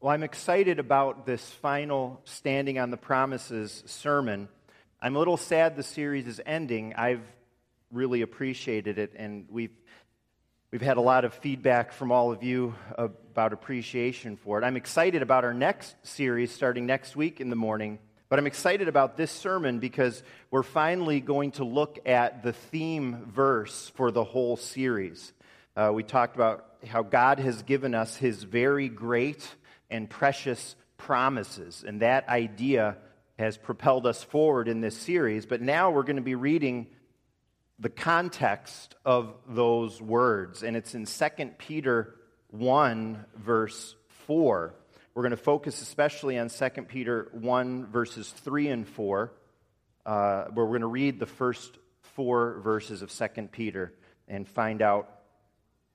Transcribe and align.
Well, 0.00 0.14
I'm 0.14 0.22
excited 0.22 0.78
about 0.78 1.26
this 1.26 1.44
final 1.44 2.20
Standing 2.24 2.78
on 2.78 2.92
the 2.92 2.96
Promises 2.96 3.82
sermon. 3.86 4.48
I'm 5.02 5.16
a 5.16 5.18
little 5.18 5.36
sad 5.36 5.74
the 5.74 5.82
series 5.82 6.28
is 6.28 6.40
ending. 6.46 6.94
I've 6.94 7.24
really 7.90 8.22
appreciated 8.22 9.00
it, 9.00 9.14
and 9.16 9.46
we've, 9.50 9.76
we've 10.70 10.82
had 10.82 10.98
a 10.98 11.00
lot 11.00 11.24
of 11.24 11.34
feedback 11.34 11.90
from 11.90 12.12
all 12.12 12.30
of 12.30 12.44
you 12.44 12.76
about 12.96 13.52
appreciation 13.52 14.36
for 14.36 14.62
it. 14.62 14.64
I'm 14.64 14.76
excited 14.76 15.20
about 15.20 15.42
our 15.42 15.52
next 15.52 15.96
series 16.04 16.52
starting 16.52 16.86
next 16.86 17.16
week 17.16 17.40
in 17.40 17.50
the 17.50 17.56
morning, 17.56 17.98
but 18.28 18.38
I'm 18.38 18.46
excited 18.46 18.86
about 18.86 19.16
this 19.16 19.32
sermon 19.32 19.80
because 19.80 20.22
we're 20.52 20.62
finally 20.62 21.18
going 21.18 21.50
to 21.52 21.64
look 21.64 21.98
at 22.06 22.44
the 22.44 22.52
theme 22.52 23.24
verse 23.34 23.90
for 23.96 24.12
the 24.12 24.22
whole 24.22 24.56
series. 24.56 25.32
Uh, 25.74 25.90
we 25.92 26.04
talked 26.04 26.36
about 26.36 26.76
how 26.86 27.02
God 27.02 27.40
has 27.40 27.64
given 27.64 27.96
us 27.96 28.14
his 28.14 28.44
very 28.44 28.88
great 28.88 29.44
and 29.90 30.08
precious 30.08 30.76
promises. 30.96 31.84
And 31.86 32.02
that 32.02 32.28
idea 32.28 32.96
has 33.38 33.56
propelled 33.56 34.06
us 34.06 34.22
forward 34.22 34.68
in 34.68 34.80
this 34.80 34.96
series. 34.96 35.46
But 35.46 35.62
now 35.62 35.90
we're 35.90 36.02
going 36.02 36.16
to 36.16 36.22
be 36.22 36.34
reading 36.34 36.88
the 37.78 37.88
context 37.88 38.96
of 39.04 39.34
those 39.48 40.02
words. 40.02 40.62
And 40.62 40.76
it's 40.76 40.94
in 40.94 41.06
2 41.06 41.28
Peter 41.58 42.16
1, 42.50 43.24
verse 43.36 43.94
4. 44.26 44.74
We're 45.14 45.22
going 45.22 45.30
to 45.30 45.36
focus 45.36 45.80
especially 45.80 46.38
on 46.38 46.48
2 46.48 46.68
Peter 46.82 47.28
1, 47.32 47.86
verses 47.86 48.30
3 48.30 48.68
and 48.68 48.88
4, 48.88 49.32
uh, 50.04 50.44
where 50.46 50.64
we're 50.64 50.72
going 50.72 50.80
to 50.80 50.86
read 50.86 51.20
the 51.20 51.26
first 51.26 51.78
four 52.14 52.60
verses 52.60 53.02
of 53.02 53.10
2 53.12 53.48
Peter 53.52 53.94
and 54.26 54.46
find 54.48 54.82
out 54.82 55.17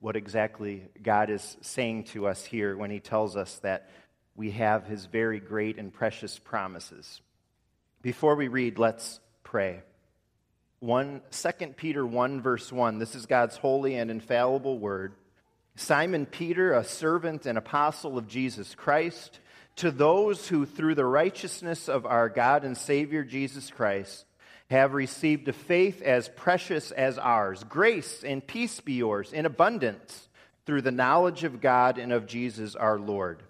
what 0.04 0.18
exactly 0.18 0.84
God 1.02 1.30
is 1.30 1.56
saying 1.62 2.04
to 2.04 2.28
us 2.28 2.44
here 2.44 2.76
when 2.76 2.92
he 2.92 3.00
tells 3.00 3.38
us 3.38 3.60
that 3.60 3.90
we 4.36 4.52
have 4.52 4.86
his 4.86 5.06
very 5.06 5.40
great 5.40 5.78
and 5.78 5.94
precious 5.94 6.38
promises. 6.38 7.22
Before 8.02 8.36
we 8.36 8.50
read, 8.50 8.78
let's 8.78 9.22
pray. 9.44 9.82
1 10.82 11.22
2 11.32 11.68
Peter 11.78 12.06
1 12.06 12.42
verse 12.42 12.70
1. 12.70 13.00
This 13.00 13.16
is 13.16 13.28
God's 13.28 13.56
holy 13.56 13.96
and 13.96 14.12
infallible 14.12 14.78
word. 14.78 15.14
Simon 15.78 16.26
Peter, 16.26 16.74
a 16.74 16.84
servant 16.84 17.46
and 17.46 17.58
apostle 17.58 18.18
of 18.18 18.28
Jesus 18.28 18.76
Christ, 18.76 19.40
to 19.78 19.90
those 19.90 20.50
who 20.50 20.66
through 20.66 20.96
the 20.96 21.06
righteousness 21.06 21.88
of 21.88 22.06
our 22.06 22.28
God 22.28 22.66
and 22.66 22.76
Savior 22.76 23.24
Jesus 23.24 23.70
Christ 23.70 24.26
have 24.70 24.94
received 24.94 25.48
a 25.48 25.54
faith 25.54 26.02
as 26.02 26.30
precious 26.30 26.92
as 26.92 27.18
ours. 27.18 27.64
Grace 27.64 28.24
and 28.24 28.46
peace 28.46 28.80
be 28.80 28.94
yours 28.94 29.34
in 29.34 29.46
abundance 29.46 30.28
through 30.66 30.82
the 30.82 30.92
knowledge 30.92 31.44
of 31.44 31.62
God 31.62 31.98
and 31.98 32.12
of 32.12 32.26
Jesus 32.26 32.76
our 32.76 32.98
Lord. 32.98 33.44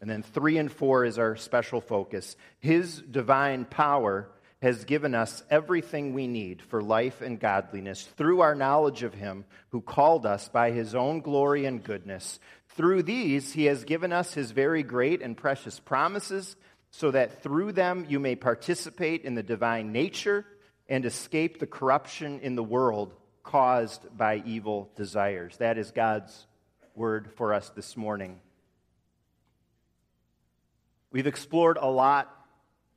And 0.00 0.08
then 0.08 0.22
three 0.22 0.56
and 0.56 0.72
four 0.72 1.04
is 1.04 1.18
our 1.18 1.36
special 1.36 1.80
focus. 1.80 2.36
His 2.58 3.02
divine 3.02 3.66
power 3.66 4.28
has 4.62 4.84
given 4.84 5.14
us 5.14 5.42
everything 5.50 6.12
we 6.12 6.26
need 6.26 6.62
for 6.62 6.82
life 6.82 7.22
and 7.22 7.40
godliness 7.40 8.04
through 8.16 8.40
our 8.40 8.54
knowledge 8.54 9.02
of 9.02 9.14
Him 9.14 9.44
who 9.70 9.80
called 9.80 10.26
us 10.26 10.48
by 10.48 10.70
His 10.70 10.94
own 10.94 11.20
glory 11.20 11.64
and 11.64 11.82
goodness. 11.82 12.38
Through 12.68 13.04
these, 13.04 13.52
He 13.52 13.64
has 13.66 13.84
given 13.84 14.12
us 14.12 14.34
His 14.34 14.50
very 14.50 14.82
great 14.82 15.22
and 15.22 15.36
precious 15.36 15.80
promises 15.80 16.56
so 16.90 17.10
that 17.10 17.42
through 17.42 17.72
them 17.72 18.06
you 18.08 18.18
may 18.18 18.34
participate 18.34 19.24
in 19.24 19.34
the 19.34 19.42
divine 19.42 19.92
nature 19.92 20.44
and 20.88 21.04
escape 21.04 21.58
the 21.58 21.66
corruption 21.66 22.40
in 22.40 22.56
the 22.56 22.62
world 22.62 23.14
caused 23.42 24.16
by 24.16 24.42
evil 24.44 24.90
desires. 24.96 25.56
That 25.58 25.78
is 25.78 25.92
God's 25.92 26.46
word 26.94 27.30
for 27.36 27.54
us 27.54 27.70
this 27.70 27.96
morning. 27.96 28.40
We've 31.12 31.26
explored 31.26 31.78
a 31.80 31.88
lot 31.88 32.32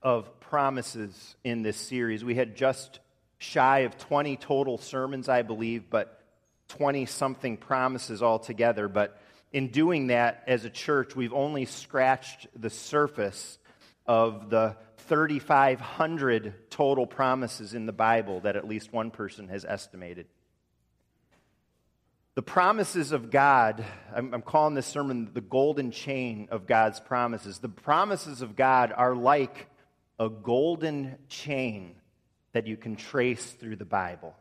of 0.01 0.39
promises 0.39 1.35
in 1.43 1.61
this 1.61 1.77
series. 1.77 2.23
We 2.23 2.35
had 2.35 2.55
just 2.55 2.99
shy 3.37 3.79
of 3.79 3.97
20 3.97 4.37
total 4.37 4.77
sermons, 4.77 5.29
I 5.29 5.41
believe, 5.41 5.89
but 5.89 6.19
20 6.69 7.05
something 7.05 7.57
promises 7.57 8.21
altogether. 8.21 8.87
But 8.87 9.19
in 9.51 9.69
doing 9.69 10.07
that 10.07 10.43
as 10.47 10.65
a 10.65 10.69
church, 10.69 11.15
we've 11.15 11.33
only 11.33 11.65
scratched 11.65 12.47
the 12.59 12.69
surface 12.69 13.57
of 14.05 14.49
the 14.49 14.75
3,500 15.07 16.69
total 16.69 17.05
promises 17.05 17.73
in 17.73 17.85
the 17.85 17.93
Bible 17.93 18.41
that 18.41 18.55
at 18.55 18.67
least 18.67 18.93
one 18.93 19.11
person 19.11 19.49
has 19.49 19.65
estimated. 19.65 20.27
The 22.35 22.41
promises 22.41 23.11
of 23.11 23.29
God, 23.29 23.85
I'm, 24.15 24.33
I'm, 24.33 24.41
calling 24.41 24.73
this 24.73 24.87
sermon 24.87 25.29
the 25.33 25.41
golden 25.41 25.91
chain 25.91 26.47
of 26.49 26.65
God's 26.65 26.99
promises. 26.99 27.59
The 27.59 27.69
promises 27.69 28.41
of 28.41 28.55
God 28.55 28.91
are 28.95 29.15
like 29.15 29.67
a 30.19 30.29
golden 30.29 31.17
chain 31.29 31.95
that 32.53 32.65
you 32.65 32.75
can 32.75 32.95
trace 32.95 33.51
through 33.51 33.75
the 33.75 33.85
Bible. 33.85 34.35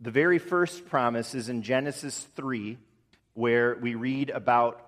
The 0.00 0.10
very 0.10 0.38
first 0.38 0.86
promise 0.86 1.34
is 1.34 1.48
in 1.48 1.62
Genesis 1.62 2.26
3, 2.34 2.78
where 3.34 3.76
we 3.80 3.94
read 3.94 4.30
about 4.30 4.84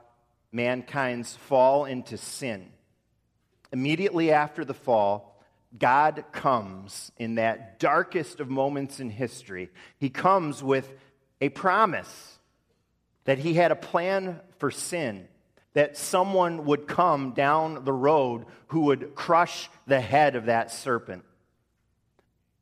mankind's 0.50 1.36
fall 1.36 1.84
into 1.84 2.16
sin 2.16 2.66
immediately 3.72 4.32
after 4.32 4.64
the 4.64 4.74
fall, 4.74 5.30
God 5.78 6.24
comes 6.32 7.12
in 7.16 7.36
that 7.36 7.78
darkest 7.78 8.40
of 8.40 8.50
moments 8.50 8.98
in 9.00 9.10
history. 9.10 9.70
He 9.98 10.10
comes 10.10 10.62
with 10.62 10.92
a 11.40 11.48
promise 11.48 12.38
that 13.24 13.38
He 13.38 13.54
had 13.54 13.70
a 13.70 13.76
plan 13.76 14.40
for 14.58 14.70
sin, 14.70 15.28
that 15.74 15.96
someone 15.96 16.64
would 16.64 16.88
come 16.88 17.32
down 17.32 17.84
the 17.84 17.92
road 17.92 18.46
who 18.68 18.80
would 18.82 19.14
crush 19.14 19.70
the 19.86 20.00
head 20.00 20.34
of 20.34 20.46
that 20.46 20.72
serpent. 20.72 21.24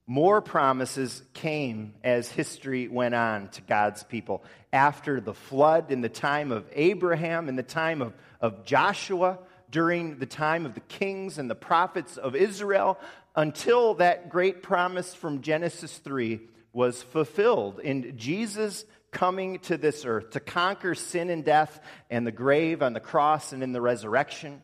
More 0.06 0.40
promises 0.40 1.22
came 1.34 1.94
as 2.02 2.30
history 2.30 2.88
went 2.88 3.14
on 3.14 3.48
to 3.50 3.62
God's 3.62 4.02
people. 4.02 4.42
After 4.72 5.20
the 5.20 5.34
flood, 5.34 5.90
in 5.92 6.00
the 6.00 6.08
time 6.08 6.50
of 6.50 6.66
Abraham, 6.72 7.48
in 7.48 7.56
the 7.56 7.62
time 7.62 8.00
of, 8.00 8.14
of 8.40 8.64
Joshua, 8.64 9.38
during 9.70 10.18
the 10.18 10.26
time 10.26 10.66
of 10.66 10.74
the 10.74 10.80
kings 10.80 11.38
and 11.38 11.50
the 11.50 11.54
prophets 11.54 12.16
of 12.16 12.34
Israel 12.34 12.98
until 13.36 13.94
that 13.94 14.28
great 14.28 14.62
promise 14.62 15.14
from 15.14 15.42
Genesis 15.42 15.96
3 15.98 16.40
was 16.72 17.02
fulfilled 17.02 17.80
in 17.80 18.16
Jesus 18.16 18.84
coming 19.10 19.58
to 19.60 19.76
this 19.76 20.04
earth 20.04 20.30
to 20.30 20.40
conquer 20.40 20.94
sin 20.94 21.30
and 21.30 21.44
death 21.44 21.80
and 22.10 22.26
the 22.26 22.32
grave 22.32 22.82
on 22.82 22.92
the 22.92 23.00
cross 23.00 23.52
and 23.52 23.62
in 23.62 23.72
the 23.72 23.80
resurrection. 23.80 24.62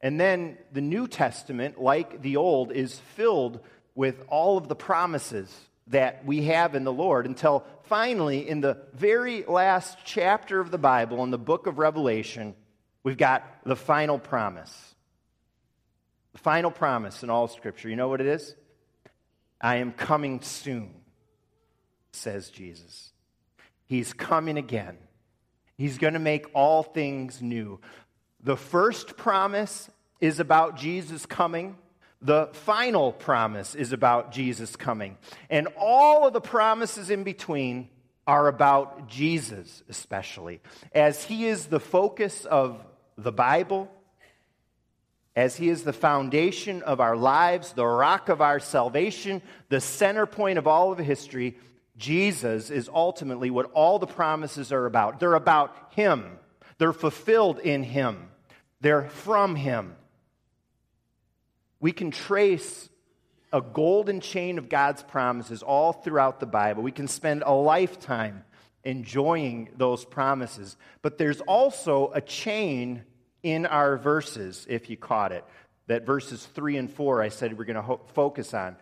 And 0.00 0.20
then 0.20 0.58
the 0.72 0.80
New 0.80 1.06
Testament, 1.06 1.80
like 1.80 2.22
the 2.22 2.36
Old, 2.36 2.72
is 2.72 2.98
filled 3.14 3.60
with 3.94 4.24
all 4.28 4.58
of 4.58 4.68
the 4.68 4.74
promises 4.74 5.54
that 5.88 6.24
we 6.24 6.44
have 6.44 6.74
in 6.74 6.84
the 6.84 6.92
Lord 6.92 7.26
until 7.26 7.64
finally, 7.84 8.48
in 8.48 8.60
the 8.60 8.78
very 8.94 9.44
last 9.44 9.98
chapter 10.04 10.60
of 10.60 10.70
the 10.70 10.78
Bible, 10.78 11.22
in 11.24 11.30
the 11.30 11.38
book 11.38 11.66
of 11.66 11.78
Revelation, 11.78 12.54
We've 13.04 13.16
got 13.16 13.44
the 13.64 13.76
final 13.76 14.18
promise. 14.18 14.94
The 16.32 16.38
final 16.38 16.70
promise 16.70 17.22
in 17.22 17.30
all 17.30 17.48
Scripture. 17.48 17.88
You 17.88 17.96
know 17.96 18.08
what 18.08 18.20
it 18.20 18.26
is? 18.26 18.54
I 19.60 19.76
am 19.76 19.92
coming 19.92 20.40
soon, 20.40 20.90
says 22.12 22.50
Jesus. 22.50 23.12
He's 23.86 24.12
coming 24.12 24.56
again. 24.56 24.96
He's 25.76 25.98
going 25.98 26.14
to 26.14 26.18
make 26.18 26.46
all 26.54 26.82
things 26.82 27.42
new. 27.42 27.80
The 28.42 28.56
first 28.56 29.16
promise 29.16 29.90
is 30.20 30.40
about 30.40 30.76
Jesus 30.76 31.26
coming. 31.26 31.76
The 32.20 32.48
final 32.52 33.12
promise 33.12 33.74
is 33.74 33.92
about 33.92 34.32
Jesus 34.32 34.76
coming. 34.76 35.18
And 35.50 35.68
all 35.76 36.26
of 36.26 36.32
the 36.32 36.40
promises 36.40 37.10
in 37.10 37.24
between 37.24 37.88
are 38.26 38.46
about 38.46 39.08
Jesus, 39.08 39.82
especially, 39.88 40.60
as 40.94 41.24
he 41.24 41.46
is 41.46 41.66
the 41.66 41.80
focus 41.80 42.44
of 42.44 42.84
the 43.22 43.32
Bible, 43.32 43.90
as 45.34 45.56
He 45.56 45.68
is 45.68 45.82
the 45.82 45.92
foundation 45.92 46.82
of 46.82 47.00
our 47.00 47.16
lives, 47.16 47.72
the 47.72 47.86
rock 47.86 48.28
of 48.28 48.40
our 48.40 48.60
salvation, 48.60 49.42
the 49.68 49.80
center 49.80 50.26
point 50.26 50.58
of 50.58 50.66
all 50.66 50.92
of 50.92 50.98
history, 50.98 51.56
Jesus 51.96 52.70
is 52.70 52.88
ultimately 52.92 53.50
what 53.50 53.70
all 53.72 53.98
the 53.98 54.06
promises 54.06 54.72
are 54.72 54.86
about. 54.86 55.20
They're 55.20 55.34
about 55.34 55.74
Him, 55.90 56.38
they're 56.78 56.92
fulfilled 56.92 57.58
in 57.58 57.82
Him, 57.82 58.28
they're 58.80 59.08
from 59.08 59.56
Him. 59.56 59.94
We 61.80 61.92
can 61.92 62.10
trace 62.10 62.88
a 63.52 63.60
golden 63.60 64.20
chain 64.20 64.56
of 64.58 64.68
God's 64.68 65.02
promises 65.02 65.62
all 65.62 65.92
throughout 65.92 66.40
the 66.40 66.46
Bible. 66.46 66.82
We 66.82 66.92
can 66.92 67.08
spend 67.08 67.42
a 67.44 67.52
lifetime 67.52 68.44
enjoying 68.84 69.68
those 69.76 70.04
promises. 70.04 70.76
But 71.02 71.18
there's 71.18 71.40
also 71.42 72.10
a 72.14 72.20
chain 72.20 73.04
in 73.42 73.66
our 73.66 73.96
verses, 73.96 74.66
if 74.68 74.88
you 74.90 74.96
caught 74.96 75.32
it, 75.32 75.44
that 75.86 76.06
verses 76.06 76.46
3 76.54 76.76
and 76.76 76.90
4 76.90 77.22
I 77.22 77.28
said 77.28 77.58
we're 77.58 77.64
going 77.64 77.76
to 77.76 77.82
ho- 77.82 78.00
focus 78.14 78.54
on. 78.54 78.76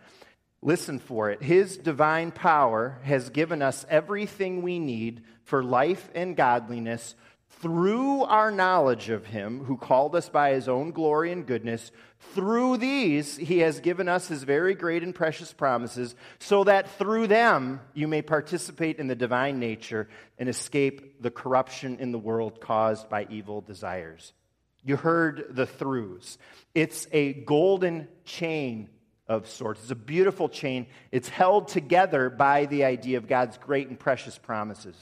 Listen 0.61 0.99
for 0.99 1.31
it. 1.31 1.41
His 1.41 1.77
divine 1.77 2.31
power 2.31 2.99
has 3.03 3.29
given 3.31 3.61
us 3.61 3.85
everything 3.89 4.61
we 4.61 4.77
need 4.77 5.23
for 5.43 5.63
life 5.63 6.09
and 6.13 6.35
godliness 6.35 7.15
through 7.59 8.23
our 8.23 8.51
knowledge 8.51 9.09
of 9.09 9.25
him 9.25 9.63
who 9.65 9.77
called 9.77 10.15
us 10.15 10.29
by 10.29 10.51
his 10.53 10.67
own 10.67 10.91
glory 10.91 11.31
and 11.31 11.45
goodness, 11.45 11.91
through 12.33 12.77
these 12.77 13.37
he 13.37 13.59
has 13.59 13.79
given 13.79 14.07
us 14.07 14.27
his 14.27 14.43
very 14.43 14.73
great 14.73 15.03
and 15.03 15.13
precious 15.13 15.51
promises, 15.51 16.15
so 16.39 16.63
that 16.63 16.89
through 16.97 17.27
them 17.27 17.81
you 17.93 18.07
may 18.07 18.21
participate 18.21 18.99
in 18.99 19.07
the 19.07 19.15
divine 19.15 19.59
nature 19.59 20.07
and 20.39 20.47
escape 20.47 21.21
the 21.21 21.31
corruption 21.31 21.97
in 21.99 22.11
the 22.11 22.19
world 22.19 22.61
caused 22.61 23.09
by 23.09 23.27
evil 23.29 23.61
desires. 23.61 24.33
You 24.83 24.95
heard 24.95 25.45
the 25.49 25.67
throughs. 25.67 26.37
It's 26.73 27.07
a 27.11 27.33
golden 27.33 28.07
chain 28.25 28.89
of 29.27 29.47
sorts. 29.47 29.81
It's 29.81 29.91
a 29.91 29.95
beautiful 29.95 30.49
chain. 30.49 30.87
It's 31.11 31.29
held 31.29 31.67
together 31.67 32.29
by 32.29 32.65
the 32.65 32.85
idea 32.85 33.17
of 33.17 33.27
God's 33.27 33.57
great 33.57 33.87
and 33.87 33.99
precious 33.99 34.37
promises. 34.37 34.95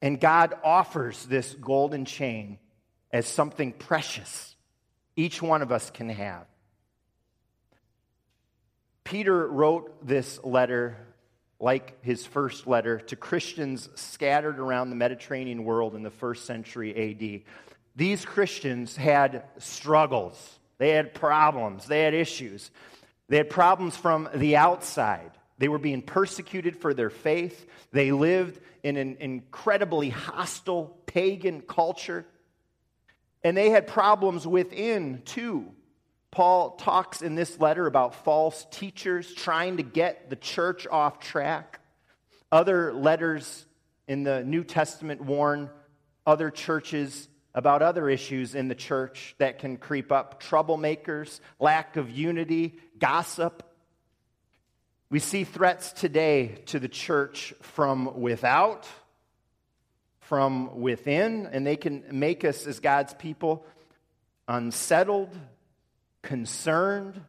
And 0.00 0.20
God 0.20 0.54
offers 0.62 1.24
this 1.26 1.54
golden 1.54 2.04
chain 2.04 2.58
as 3.10 3.26
something 3.26 3.72
precious 3.72 4.54
each 5.16 5.42
one 5.42 5.62
of 5.62 5.72
us 5.72 5.90
can 5.90 6.10
have. 6.10 6.46
Peter 9.02 9.48
wrote 9.48 10.06
this 10.06 10.38
letter 10.44 10.96
like 11.58 12.04
his 12.04 12.24
first 12.24 12.68
letter 12.68 13.00
to 13.00 13.16
Christians 13.16 13.88
scattered 13.96 14.60
around 14.60 14.90
the 14.90 14.96
Mediterranean 14.96 15.64
world 15.64 15.96
in 15.96 16.04
the 16.04 16.10
first 16.10 16.44
century 16.44 16.94
AD. 16.94 17.42
These 17.98 18.24
Christians 18.24 18.94
had 18.94 19.42
struggles, 19.58 20.60
they 20.78 20.90
had 20.90 21.14
problems, 21.14 21.86
they 21.86 22.02
had 22.02 22.14
issues. 22.14 22.70
They 23.28 23.38
had 23.38 23.50
problems 23.50 23.96
from 23.96 24.28
the 24.32 24.56
outside. 24.56 25.32
They 25.58 25.66
were 25.66 25.80
being 25.80 26.02
persecuted 26.02 26.76
for 26.76 26.94
their 26.94 27.10
faith. 27.10 27.66
They 27.90 28.12
lived 28.12 28.60
in 28.84 28.96
an 28.96 29.16
incredibly 29.18 30.10
hostile 30.10 30.96
pagan 31.06 31.60
culture. 31.60 32.24
And 33.42 33.56
they 33.56 33.68
had 33.68 33.88
problems 33.88 34.46
within, 34.46 35.22
too. 35.24 35.72
Paul 36.30 36.76
talks 36.76 37.20
in 37.20 37.34
this 37.34 37.58
letter 37.58 37.88
about 37.88 38.24
false 38.24 38.64
teachers 38.70 39.34
trying 39.34 39.78
to 39.78 39.82
get 39.82 40.30
the 40.30 40.36
church 40.36 40.86
off 40.86 41.18
track. 41.18 41.80
Other 42.52 42.94
letters 42.94 43.66
in 44.06 44.22
the 44.22 44.44
New 44.44 44.62
Testament 44.62 45.20
warn 45.20 45.68
other 46.24 46.50
churches 46.50 47.28
about 47.58 47.82
other 47.82 48.08
issues 48.08 48.54
in 48.54 48.68
the 48.68 48.74
church 48.76 49.34
that 49.38 49.58
can 49.58 49.78
creep 49.78 50.12
up 50.12 50.40
troublemakers, 50.40 51.40
lack 51.58 51.96
of 51.96 52.08
unity, 52.08 52.78
gossip, 53.00 53.64
we 55.10 55.18
see 55.18 55.42
threats 55.42 55.90
today 55.90 56.62
to 56.66 56.78
the 56.78 56.86
church 56.86 57.52
from 57.60 58.20
without, 58.20 58.86
from 60.20 60.80
within, 60.80 61.48
and 61.50 61.66
they 61.66 61.74
can 61.74 62.04
make 62.12 62.44
us, 62.44 62.64
as 62.64 62.78
God's 62.78 63.12
people, 63.14 63.66
unsettled, 64.46 65.36
concerned. 66.22 67.20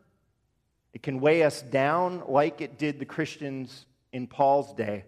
It 0.94 1.02
can 1.02 1.22
weigh 1.22 1.42
us 1.42 1.64
down 1.64 2.22
like 2.28 2.62
it 2.62 2.78
did 2.78 3.00
the 3.00 3.06
Christians 3.06 3.88
in 4.14 4.28
Paul's 4.28 4.76
day. 4.76 5.06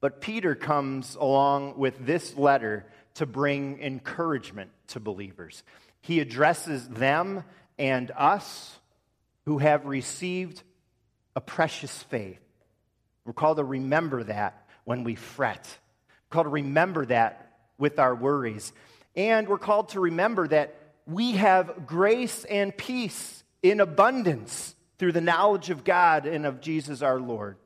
But 0.00 0.20
Peter 0.20 0.54
comes 0.54 1.16
along 1.16 1.76
with 1.76 2.06
this 2.06 2.36
letter 2.36 2.86
to 3.14 3.26
bring 3.26 3.80
encouragement 3.80 4.70
to 4.88 5.00
believers. 5.00 5.62
He 6.00 6.20
addresses 6.20 6.88
them 6.88 7.44
and 7.78 8.10
us 8.16 8.78
who 9.46 9.58
have 9.58 9.86
received 9.86 10.62
a 11.34 11.40
precious 11.40 12.02
faith. 12.04 12.40
We're 13.24 13.32
called 13.32 13.58
to 13.58 13.64
remember 13.64 14.24
that 14.24 14.66
when 14.84 15.04
we 15.04 15.14
fret. 15.14 15.66
We're 16.30 16.34
called 16.34 16.46
to 16.46 16.50
remember 16.50 17.06
that 17.06 17.58
with 17.78 17.98
our 17.98 18.14
worries. 18.14 18.72
And 19.16 19.48
we're 19.48 19.58
called 19.58 19.90
to 19.90 20.00
remember 20.00 20.48
that 20.48 20.76
we 21.06 21.32
have 21.32 21.86
grace 21.86 22.44
and 22.44 22.76
peace 22.76 23.42
in 23.62 23.80
abundance 23.80 24.74
through 24.98 25.12
the 25.12 25.20
knowledge 25.20 25.70
of 25.70 25.84
God 25.84 26.26
and 26.26 26.46
of 26.46 26.60
Jesus 26.60 27.02
our 27.02 27.20
Lord. 27.20 27.56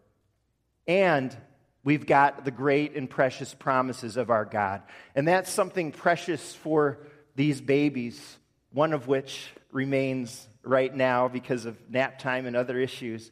And 0.87 1.37
we've 1.84 2.06
got 2.06 2.44
the 2.44 2.50
great 2.50 2.96
and 2.96 3.08
precious 3.08 3.54
promises 3.54 4.16
of 4.16 4.31
our 4.31 4.44
God. 4.44 4.82
And 5.14 5.28
that's 5.28 5.50
something 5.50 5.92
precious 5.92 6.54
for 6.54 6.98
these 7.36 7.60
babies, 7.60 8.36
one 8.72 8.92
of 8.92 9.06
which 9.06 9.50
remains 9.70 10.48
right 10.62 10.94
now 10.94 11.28
because 11.28 11.66
of 11.66 11.76
nap 11.90 12.19
time 12.19 12.46
and 12.46 12.56
other 12.56 12.78
issues 12.78 13.31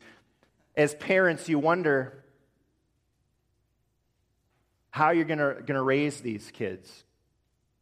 as 0.76 0.94
parents, 0.94 1.48
you 1.48 1.58
wonder 1.58 2.24
how 4.90 5.10
you're 5.10 5.24
going 5.24 5.64
to 5.66 5.82
raise 5.82 6.20
these 6.20 6.50
kids. 6.52 7.04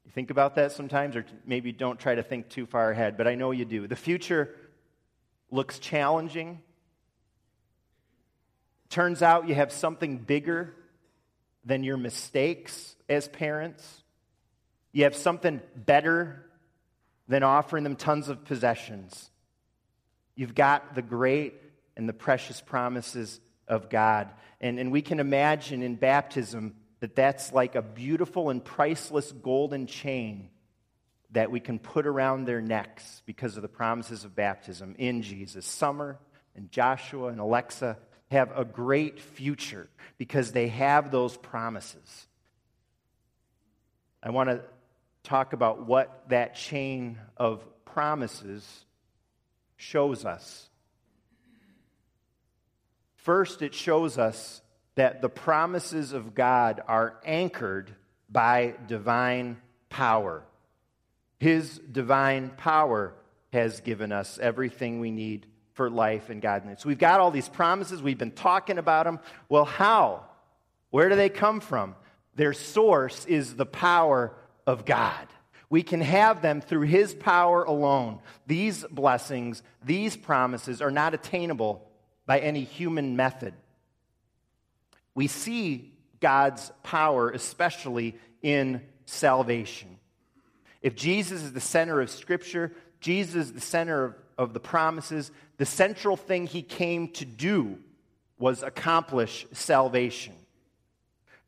You 0.05 0.11
think 0.12 0.31
about 0.31 0.56
that 0.56 0.73
sometimes, 0.73 1.16
or 1.16 1.25
maybe 1.46 1.73
don't 1.73 1.99
try 1.99 2.14
to 2.14 2.23
think 2.23 2.49
too 2.49 2.66
far 2.66 2.90
ahead, 2.90 3.16
but 3.16 3.28
I 3.28 3.34
know 3.34 3.50
you 3.52 3.64
do. 3.64 3.87
The 3.87 3.96
future 3.96 4.55
looks 5.50 5.78
challenging. 5.78 6.61
Turns 8.90 9.22
out 9.22 9.48
you 9.48 9.54
have 9.54 9.72
something 9.72 10.19
bigger 10.19 10.75
than 11.64 11.84
your 11.84 11.96
mistakes 11.96 12.96
as 13.08 13.28
parents. 13.28 14.02
You 14.92 15.04
have 15.04 15.14
something 15.14 15.60
better 15.76 16.44
than 17.28 17.44
offering 17.44 17.84
them 17.84 17.94
tons 17.94 18.28
of 18.28 18.44
possessions. 18.44 19.31
You've 20.34 20.56
got 20.56 20.96
the 20.96 21.02
great 21.02 21.54
and 21.96 22.08
the 22.08 22.12
precious 22.12 22.60
promises 22.60 23.40
of 23.69 23.88
God. 23.88 24.31
And, 24.60 24.81
and 24.81 24.90
we 24.90 25.02
can 25.02 25.20
imagine 25.20 25.82
in 25.82 25.94
baptism 25.94 26.75
that 26.98 27.14
that's 27.14 27.52
like 27.52 27.76
a 27.76 27.82
beautiful 27.82 28.50
and 28.50 28.64
priceless 28.64 29.31
golden 29.31 29.87
chain 29.87 30.50
that 31.31 31.52
we 31.52 31.60
can 31.60 31.78
put 31.78 32.06
around 32.06 32.44
their 32.44 32.60
necks 32.60 33.22
because 33.25 33.56
of 33.56 33.62
the 33.62 33.69
promises 33.69 34.25
of 34.25 34.34
baptism 34.34 34.96
in 34.98 35.22
Jesus. 35.22 35.64
Summer 35.64 36.19
and 36.56 36.72
Joshua 36.72 37.28
and 37.28 37.38
Alexa 37.38 37.96
have 38.31 38.56
a 38.56 38.65
great 38.65 39.21
future 39.21 39.88
because 40.19 40.53
they 40.53 40.69
have 40.69 41.11
those 41.11 41.37
promises. 41.37 42.27
I 44.23 44.31
want 44.31 44.50
to 44.50 44.62
talk 45.23 45.53
about 45.53 45.87
what 45.87 46.25
that 46.29 46.55
chain 46.55 47.19
of 47.37 47.65
promises 47.85 48.85
shows 49.77 50.25
us. 50.25 50.69
First, 53.17 53.62
it 53.62 53.75
shows 53.75 54.17
us 54.17 54.62
that 54.94 55.23
the 55.23 55.29
promises 55.29 56.12
of 56.12 56.35
God 56.35 56.81
are 56.87 57.17
anchored 57.25 57.94
by 58.31 58.75
divine 58.87 59.56
power. 59.88 60.45
His 61.38 61.78
divine 61.78 62.50
power 62.50 63.14
has 63.52 63.81
given 63.81 64.12
us 64.12 64.38
everything 64.38 65.00
we 65.00 65.11
need 65.11 65.47
for 65.80 65.88
life 65.88 66.28
and 66.28 66.42
godliness. 66.42 66.84
We've 66.84 66.99
got 66.99 67.20
all 67.20 67.30
these 67.30 67.49
promises, 67.49 68.02
we've 68.02 68.18
been 68.18 68.32
talking 68.32 68.76
about 68.76 69.06
them. 69.06 69.18
Well, 69.49 69.64
how? 69.64 70.26
Where 70.90 71.08
do 71.08 71.16
they 71.16 71.30
come 71.30 71.60
from? 71.60 71.94
Their 72.34 72.52
source 72.52 73.25
is 73.25 73.56
the 73.56 73.64
power 73.64 74.34
of 74.66 74.84
God. 74.84 75.26
We 75.70 75.82
can 75.82 76.02
have 76.02 76.42
them 76.42 76.60
through 76.60 76.82
His 76.82 77.14
power 77.14 77.64
alone. 77.64 78.18
These 78.46 78.84
blessings, 78.90 79.62
these 79.82 80.18
promises 80.18 80.82
are 80.82 80.90
not 80.90 81.14
attainable 81.14 81.90
by 82.26 82.40
any 82.40 82.64
human 82.64 83.16
method. 83.16 83.54
We 85.14 85.28
see 85.28 85.94
God's 86.20 86.70
power, 86.82 87.30
especially 87.30 88.18
in 88.42 88.82
salvation. 89.06 89.96
If 90.82 90.94
Jesus 90.94 91.42
is 91.42 91.54
the 91.54 91.60
center 91.62 92.02
of 92.02 92.10
Scripture, 92.10 92.75
Jesus 93.00 93.46
is 93.46 93.52
the 93.54 93.62
center 93.62 94.04
of, 94.04 94.14
of 94.37 94.52
the 94.52 94.60
promises, 94.60 95.30
the 95.61 95.67
central 95.67 96.17
thing 96.17 96.47
he 96.47 96.62
came 96.62 97.09
to 97.09 97.26
do 97.26 97.76
was 98.38 98.62
accomplish 98.62 99.47
salvation. 99.52 100.33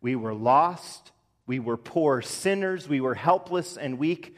We 0.02 0.16
were 0.16 0.34
lost, 0.34 1.12
we 1.46 1.58
were 1.58 1.78
poor 1.78 2.20
sinners, 2.20 2.86
we 2.86 3.00
were 3.00 3.14
helpless 3.14 3.78
and 3.78 3.98
weak, 3.98 4.36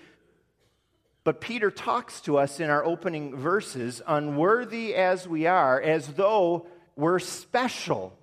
but 1.25 1.41
Peter 1.41 1.73
talks 1.73 2.21
to 2.21 2.39
us 2.39 2.61
in 2.61 2.71
our 2.71 2.85
opening 2.85 3.35
verses, 3.35 4.01
unworthy 4.07 4.95
as 4.95 5.27
we 5.27 5.49
are, 5.49 5.83
as 5.83 6.07
though 6.07 6.69
we're 6.95 7.19
special, 7.19 8.17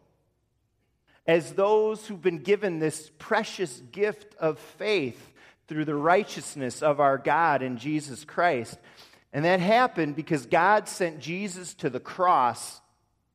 as 1.27 1.51
those 1.51 2.07
who've 2.07 2.21
been 2.21 2.43
given 2.43 2.79
this 2.79 3.11
precious 3.19 3.81
gift 3.91 4.35
of 4.39 4.57
faith 4.57 5.33
through 5.67 5.83
the 5.83 5.95
righteousness 5.95 6.81
of 6.81 7.01
our 7.01 7.17
God 7.17 7.61
in 7.61 7.77
Jesus 7.77 8.23
Christ. 8.23 8.77
And 9.33 9.45
that 9.45 9.59
happened 9.59 10.15
because 10.15 10.45
God 10.45 10.87
sent 10.87 11.19
Jesus 11.19 11.73
to 11.75 11.89
the 11.89 11.99
cross 11.99 12.81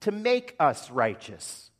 to 0.01 0.13
make 0.13 0.55
us 0.61 0.91
righteous. 0.91 1.71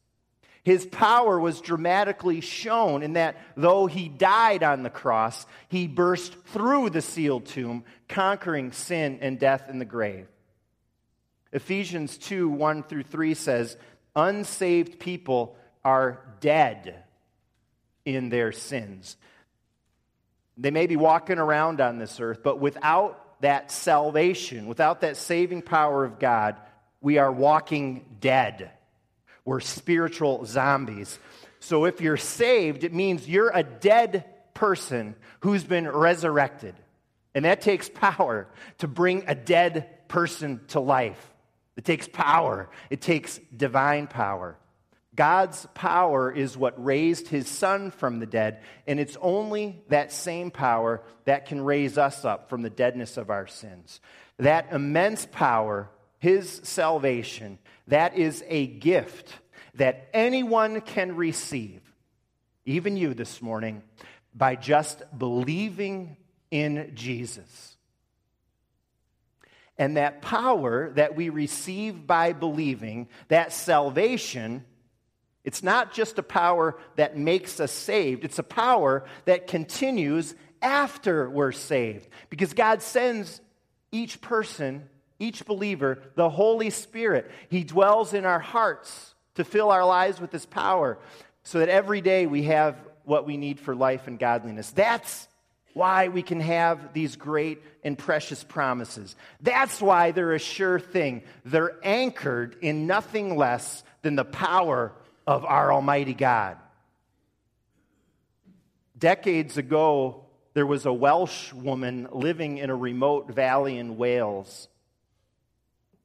His 0.65 0.85
power 0.85 1.39
was 1.39 1.61
dramatically 1.61 2.41
shown 2.41 3.03
in 3.05 3.13
that 3.13 3.37
though 3.57 3.87
he 3.87 4.09
died 4.09 4.65
on 4.65 4.83
the 4.83 4.91
cross, 4.91 5.47
he 5.69 5.87
burst 5.87 6.35
through 6.47 6.91
the 6.91 7.03
sealed 7.03 7.47
tomb, 7.47 7.85
conquering 8.09 8.73
sin 8.73 9.19
and 9.21 9.39
death 9.39 9.69
in 9.69 9.79
the 9.79 9.85
grave. 9.85 10.27
Ephesians 11.53 12.19
2 12.19 12.49
1 12.49 12.83
through 12.83 13.05
3 13.05 13.35
says, 13.35 13.77
Unsaved 14.17 14.99
people 14.99 15.57
are 15.85 16.21
dead. 16.41 17.03
in 18.05 18.29
their 18.29 18.53
sins. 18.53 19.17
They 20.57 20.71
may 20.71 20.87
be 20.87 20.95
walking 20.97 21.39
around 21.39 21.81
on 21.81 21.99
this 21.99 22.21
earth, 22.21 22.41
but 22.43 22.61
without 22.61 23.26
that 23.41 23.71
salvation, 23.71 24.67
without 24.67 25.03
that 25.03 25.17
saving 25.17 25.63
power 25.63 26.05
of 26.05 26.19
God, 26.19 26.57
we 27.01 27.19
are 27.19 27.31
walking 27.31 28.05
dead. 28.21 28.71
We're 29.45 29.61
spiritual 29.61 30.45
zombies. 30.45 31.19
So 31.61 31.85
if 31.85 32.01
you're 32.01 32.17
saved, 32.17 32.85
it 32.85 32.93
means 32.93 33.29
you're 33.29 33.51
a 33.53 33.63
dead 33.63 34.25
person 34.55 35.15
who's 35.41 35.65
been 35.65 35.89
resurrected. 35.89 36.75
And 37.35 37.45
that 37.45 37.61
takes 37.61 37.89
power 37.89 38.49
to 38.79 38.89
bring 38.89 39.25
a 39.27 39.35
dead 39.35 40.09
person 40.09 40.61
to 40.69 40.81
life. 40.81 41.33
It 41.77 41.85
takes 41.85 42.09
power, 42.09 42.71
it 42.89 43.03
takes 43.03 43.39
divine 43.55 44.07
power. 44.07 44.57
God's 45.17 45.67
power 45.73 46.31
is 46.31 46.57
what 46.57 46.83
raised 46.83 47.29
his 47.29 47.49
son 47.49 47.91
from 47.91 48.21
the 48.21 48.27
dead, 48.27 48.61
and 48.87 49.01
it's 49.01 49.17
only 49.21 49.83
that 49.89 50.13
same 50.13 50.51
power 50.51 51.03
that 51.25 51.47
can 51.47 51.63
raise 51.63 51.97
us 51.97 52.25
up 52.25 52.51
from 52.51 52.63
the 52.63 52.71
deadness 52.71 53.17
of 53.17 53.31
our 53.31 53.47
sins. 53.47 54.01
That 54.39 54.73
immense 54.73 55.27
power, 55.27 55.89
his 56.19 56.61
salvation, 56.65 57.59
that 57.89 58.17
is 58.17 58.45
a 58.47 58.67
gift 58.67 59.33
that 59.75 60.09
anyone 60.13 60.83
can 60.83 61.17
receive, 61.17 61.81
even 62.67 62.97
you 62.97 63.15
this 63.15 63.41
morning, 63.41 63.83
by 64.35 64.55
just 64.55 65.03
believing 65.17 66.17
in 66.51 66.93
Jesus. 66.95 67.77
And 69.79 69.97
that 69.97 70.21
power 70.21 70.91
that 70.93 71.17
we 71.17 71.29
receive 71.29 72.07
by 72.07 72.33
believing, 72.33 73.09
that 73.29 73.53
salvation, 73.53 74.65
it's 75.47 75.63
not 75.63 75.95
just 75.95 76.19
a 76.19 76.25
power 76.25 76.77
that 76.97 77.17
makes 77.17 77.61
us 77.61 77.71
saved, 77.71 78.25
it's 78.25 78.41
a 78.41 78.43
power 78.43 79.05
that 79.25 79.47
continues 79.47 80.35
after 80.61 81.31
we're 81.31 81.53
saved. 81.53 82.09
Because 82.29 82.53
God 82.53 82.83
sends 82.83 83.41
each 83.93 84.21
person, 84.21 84.89
each 85.21 85.47
believer, 85.47 86.03
the 86.17 86.29
Holy 86.29 86.71
Spirit. 86.71 87.31
He 87.49 87.63
dwells 87.63 88.13
in 88.13 88.27
our 88.27 88.41
hearts 88.41 89.15
to 89.37 89.45
fill 89.45 89.71
our 89.71 89.85
lives 89.85 90.21
with 90.21 90.33
His 90.33 90.45
power 90.45 90.99
so 91.45 91.61
that 91.61 91.69
every 91.69 92.01
day 92.01 92.27
we 92.27 92.43
have 92.43 92.77
what 93.05 93.25
we 93.25 93.37
need 93.37 93.61
for 93.61 93.77
life 93.77 94.09
and 94.09 94.19
godliness. 94.19 94.73
That's 94.73 95.29
why 95.75 96.09
we 96.09 96.23
can 96.23 96.41
have 96.41 96.93
these 96.93 97.15
great 97.15 97.63
and 97.85 97.97
precious 97.97 98.43
promises. 98.43 99.15
That's 99.43 99.81
why 99.81 100.11
they're 100.11 100.33
a 100.33 100.41
sure 100.41 100.81
thing. 100.81 101.23
They're 101.45 101.77
anchored 101.85 102.57
in 102.63 102.89
nothing 102.89 103.37
less 103.37 103.85
than 104.03 104.17
the 104.17 104.25
power 104.25 104.93
of 105.27 105.45
our 105.45 105.73
Almighty 105.73 106.15
God. 106.15 106.57
Decades 108.99 109.59
ago, 109.59 110.25
there 110.55 110.67
was 110.67 110.87
a 110.87 110.93
Welsh 110.93 111.53
woman 111.53 112.09
living 112.13 112.59
in 112.59 112.71
a 112.71 112.77
remote 112.77 113.29
valley 113.29 113.77
in 113.77 113.97
Wales. 113.97 114.69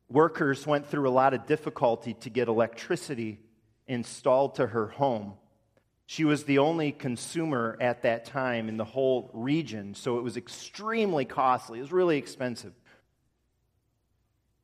Workers 0.09 0.67
went 0.67 0.87
through 0.87 1.07
a 1.07 1.11
lot 1.11 1.33
of 1.33 1.45
difficulty 1.45 2.15
to 2.15 2.29
get 2.29 2.49
electricity 2.49 3.39
installed 3.87 4.55
to 4.55 4.67
her 4.67 4.87
home. 4.87 5.33
She 6.05 6.25
was 6.25 6.43
the 6.43 6.57
only 6.57 6.91
consumer 6.91 7.77
at 7.79 8.01
that 8.01 8.25
time 8.25 8.67
in 8.67 8.75
the 8.75 8.83
whole 8.83 9.29
region, 9.33 9.95
so 9.95 10.17
it 10.17 10.23
was 10.23 10.35
extremely 10.35 11.23
costly. 11.23 11.79
It 11.79 11.83
was 11.83 11.93
really 11.93 12.17
expensive. 12.17 12.73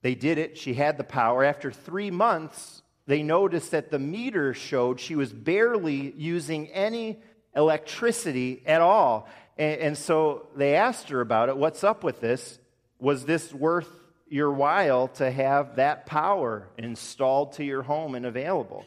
They 0.02 0.16
did 0.16 0.38
it. 0.38 0.58
She 0.58 0.74
had 0.74 0.98
the 0.98 1.06
power. 1.06 1.46
After 1.46 1.72
three 1.72 2.12
months, 2.12 2.82
they 3.08 3.24
noticed 3.24 3.72
that 3.72 3.90
the 3.90 4.00
meter 4.00 4.54
showed 4.54 5.00
she 5.00 5.16
was 5.16 5.32
barely 5.32 6.14
using 6.18 6.68
any 6.68 7.20
electricity 7.56 8.62
at 8.66 8.82
all. 8.82 9.30
And, 9.58 9.82
and, 9.82 9.98
so 9.98 10.48
they 10.56 10.76
asked 10.76 11.10
her 11.10 11.22
about 11.22 11.48
it. 11.50 11.58
What's 11.58 11.86
up 11.86 12.04
with 12.04 12.20
this? 12.20 12.60
Was 13.00 13.26
this 13.26 13.54
worth 13.54 13.90
your 14.28 14.52
while 14.52 15.08
to 15.08 15.32
have 15.32 15.78
that 15.78 16.06
power 16.06 16.68
installed 16.78 17.54
to 17.54 17.64
your 17.64 17.82
home 17.82 18.14
and 18.14 18.26
available? 18.26 18.86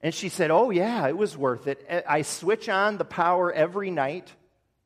And 0.00 0.14
she 0.14 0.28
said, 0.28 0.52
Oh, 0.52 0.70
yeah, 0.70 1.08
it 1.08 1.16
was 1.16 1.36
worth 1.36 1.66
it. 1.66 2.04
I 2.08 2.22
switch 2.22 2.68
on 2.68 2.98
the 2.98 3.04
power 3.04 3.52
every 3.52 3.90
night 3.90 4.32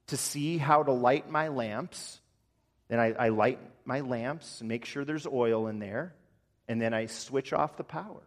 to 0.07 0.17
see 0.17 0.57
how 0.57 0.83
to 0.83 0.93
light 0.93 1.31
my 1.31 1.49
lamps. 1.49 2.19
Then 2.89 2.99
I, 2.99 3.13
I 3.13 3.29
light 3.29 3.59
my 3.85 4.01
lamps 4.01 4.61
and 4.61 4.69
make 4.69 4.87
sure 4.87 5.05
there's 5.05 5.27
oil 5.27 5.67
in 5.67 5.79
there 5.81 6.15
and 6.73 6.81
then 6.81 6.95
I 6.95 7.05
switch 7.05 7.53
off 7.53 7.77
the 7.77 7.85
power. 7.85 8.23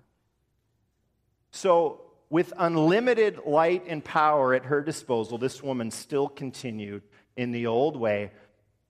So, 1.49 2.01
with 2.29 2.53
unlimited 2.57 3.39
light 3.43 3.85
and 3.87 4.05
power 4.05 4.53
at 4.53 4.65
her 4.65 4.83
disposal, 4.83 5.39
this 5.39 5.63
woman 5.63 5.89
still 5.89 6.27
continued 6.27 7.01
in 7.35 7.51
the 7.51 7.65
old 7.65 7.97
way, 7.97 8.31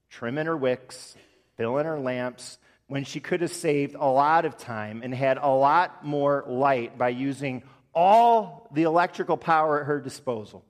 trimming 0.10 0.46
her 0.48 0.58
wicks, 0.58 1.16
filling 1.56 1.86
her 1.86 1.98
lamps, 1.98 2.58
when 2.88 3.06
she 3.06 3.22
could 3.22 3.40
have 3.40 3.52
saved 3.52 3.96
a 3.96 4.06
lot 4.06 4.44
of 4.44 4.58
time 4.58 5.02
and 5.04 5.16
had 5.16 5.38
a 5.38 5.48
lot 5.48 6.06
more 6.06 6.44
light 6.48 6.98
by 6.98 7.10
using 7.10 7.64
all 7.94 8.68
the 8.74 8.84
electrical 8.84 9.38
power 9.38 9.80
at 9.80 9.88
her 9.88 10.02
disposal. 10.02 10.66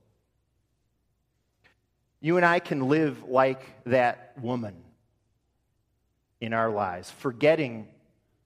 You 2.22 2.38
and 2.38 2.46
I 2.46 2.60
can 2.60 2.88
live 2.88 3.24
like 3.24 3.84
that 3.86 4.34
woman 4.39 4.75
in 6.39 6.54
our 6.54 6.70
lives, 6.70 7.10
forgetting 7.10 7.88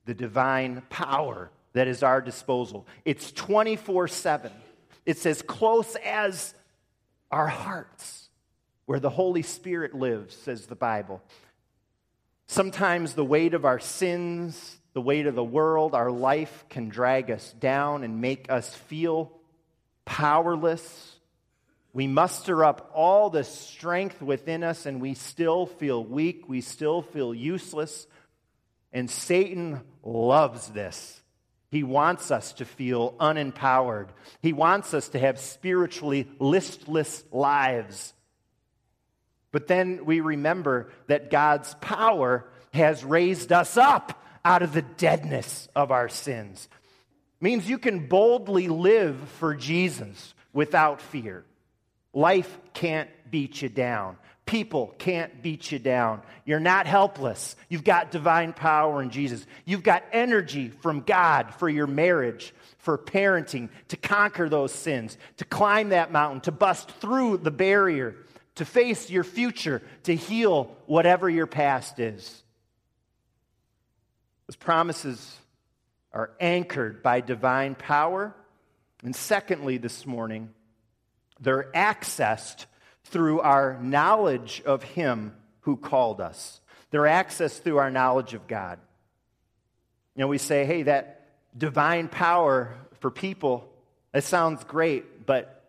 the 0.09 0.15
divine 0.15 0.81
power 0.89 1.51
that 1.73 1.87
is 1.87 2.01
our 2.01 2.19
disposal. 2.19 2.87
It's 3.05 3.31
24 3.31 4.07
7. 4.07 4.51
It's 5.05 5.23
as 5.27 5.43
close 5.43 5.95
as 6.03 6.55
our 7.29 7.45
hearts, 7.45 8.29
where 8.87 8.99
the 8.99 9.11
Holy 9.11 9.43
Spirit 9.43 9.93
lives, 9.93 10.35
says 10.35 10.65
the 10.65 10.75
Bible. 10.75 11.21
Sometimes 12.47 13.13
the 13.13 13.23
weight 13.23 13.53
of 13.53 13.65
our 13.65 13.77
sins, 13.77 14.79
the 14.93 15.01
weight 15.01 15.27
of 15.27 15.35
the 15.35 15.43
world, 15.43 15.93
our 15.93 16.09
life 16.09 16.65
can 16.69 16.89
drag 16.89 17.29
us 17.29 17.53
down 17.59 18.03
and 18.03 18.19
make 18.19 18.51
us 18.51 18.73
feel 18.73 19.31
powerless. 20.05 21.17
We 21.93 22.07
muster 22.07 22.65
up 22.65 22.89
all 22.95 23.29
the 23.29 23.43
strength 23.43 24.23
within 24.23 24.63
us 24.63 24.87
and 24.87 25.01
we 25.01 25.13
still 25.13 25.67
feel 25.67 26.03
weak. 26.03 26.49
We 26.49 26.61
still 26.61 27.03
feel 27.03 27.31
useless. 27.31 28.07
And 28.91 29.09
Satan 29.09 29.81
loves 30.03 30.67
this. 30.69 31.21
He 31.71 31.83
wants 31.83 32.31
us 32.31 32.53
to 32.53 32.65
feel 32.65 33.13
unempowered. 33.19 34.07
He 34.41 34.53
wants 34.53 34.93
us 34.93 35.09
to 35.09 35.19
have 35.19 35.39
spiritually 35.39 36.27
listless 36.39 37.23
lives. 37.31 38.13
But 39.51 39.67
then 39.67 40.05
we 40.05 40.19
remember 40.19 40.89
that 41.07 41.29
God's 41.29 41.75
power 41.75 42.45
has 42.73 43.03
raised 43.03 43.51
us 43.51 43.77
up 43.77 44.23
out 44.43 44.63
of 44.63 44.73
the 44.73 44.81
deadness 44.81 45.67
of 45.75 45.91
our 45.91 46.09
sins. 46.09 46.67
It 47.39 47.43
means 47.43 47.69
you 47.69 47.77
can 47.77 48.07
boldly 48.07 48.67
live 48.67 49.17
for 49.37 49.53
Jesus 49.53 50.33
without 50.53 51.01
fear. 51.01 51.45
Life 52.13 52.57
can't 52.73 53.09
beat 53.29 53.61
you 53.61 53.69
down. 53.69 54.17
People 54.49 54.95
can't 54.97 55.43
beat 55.43 55.71
you 55.71 55.77
down. 55.77 56.23
You're 56.43 56.59
not 56.59 56.87
helpless. 56.87 57.55
You've 57.69 57.83
got 57.83 58.09
divine 58.09 58.51
power 58.51 58.99
in 58.99 59.11
Jesus. 59.11 59.45
You've 59.63 59.83
got 59.83 60.03
energy 60.11 60.69
from 60.69 61.01
God 61.01 61.53
for 61.59 61.69
your 61.69 61.85
marriage, 61.85 62.51
for 62.79 62.97
parenting, 62.97 63.69
to 63.89 63.95
conquer 63.95 64.49
those 64.49 64.71
sins, 64.71 65.19
to 65.37 65.45
climb 65.45 65.89
that 65.89 66.11
mountain, 66.11 66.41
to 66.41 66.51
bust 66.51 66.89
through 66.93 67.37
the 67.37 67.51
barrier, 67.51 68.15
to 68.55 68.65
face 68.65 69.11
your 69.11 69.23
future, 69.23 69.83
to 70.05 70.15
heal 70.15 70.75
whatever 70.87 71.29
your 71.29 71.45
past 71.45 71.99
is. 71.99 72.41
Those 74.47 74.55
promises 74.55 75.37
are 76.11 76.31
anchored 76.39 77.03
by 77.03 77.21
divine 77.21 77.75
power. 77.75 78.33
And 79.03 79.15
secondly, 79.15 79.77
this 79.77 80.07
morning, 80.07 80.49
they're 81.39 81.69
accessed 81.75 82.65
through 83.09 83.41
our 83.41 83.77
knowledge 83.81 84.61
of 84.65 84.83
Him 84.83 85.35
who 85.61 85.77
called 85.77 86.21
us. 86.21 86.61
They're 86.91 87.01
accessed 87.01 87.61
through 87.61 87.77
our 87.77 87.91
knowledge 87.91 88.33
of 88.33 88.47
God. 88.47 88.79
You 90.15 90.21
know, 90.21 90.27
we 90.27 90.37
say, 90.37 90.65
hey, 90.65 90.83
that 90.83 91.27
divine 91.57 92.07
power 92.07 92.75
for 92.99 93.11
people, 93.11 93.69
that 94.11 94.23
sounds 94.23 94.63
great, 94.63 95.25
but 95.25 95.63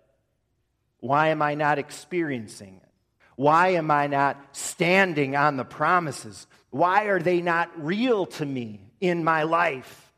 why 1.01 1.29
am 1.29 1.43
I 1.43 1.55
not 1.55 1.79
experiencing 1.79 2.81
it? 2.83 2.89
Why 3.37 3.69
am 3.69 3.91
I 3.91 4.07
not 4.07 4.39
standing 4.53 5.35
on 5.35 5.57
the 5.57 5.65
promises? 5.65 6.47
Why 6.71 7.05
are 7.05 7.21
they 7.21 7.41
not 7.41 7.71
real 7.83 8.27
to 8.27 8.45
me 8.45 8.81
in 9.01 9.25
my 9.25 9.45
life? 9.45 10.13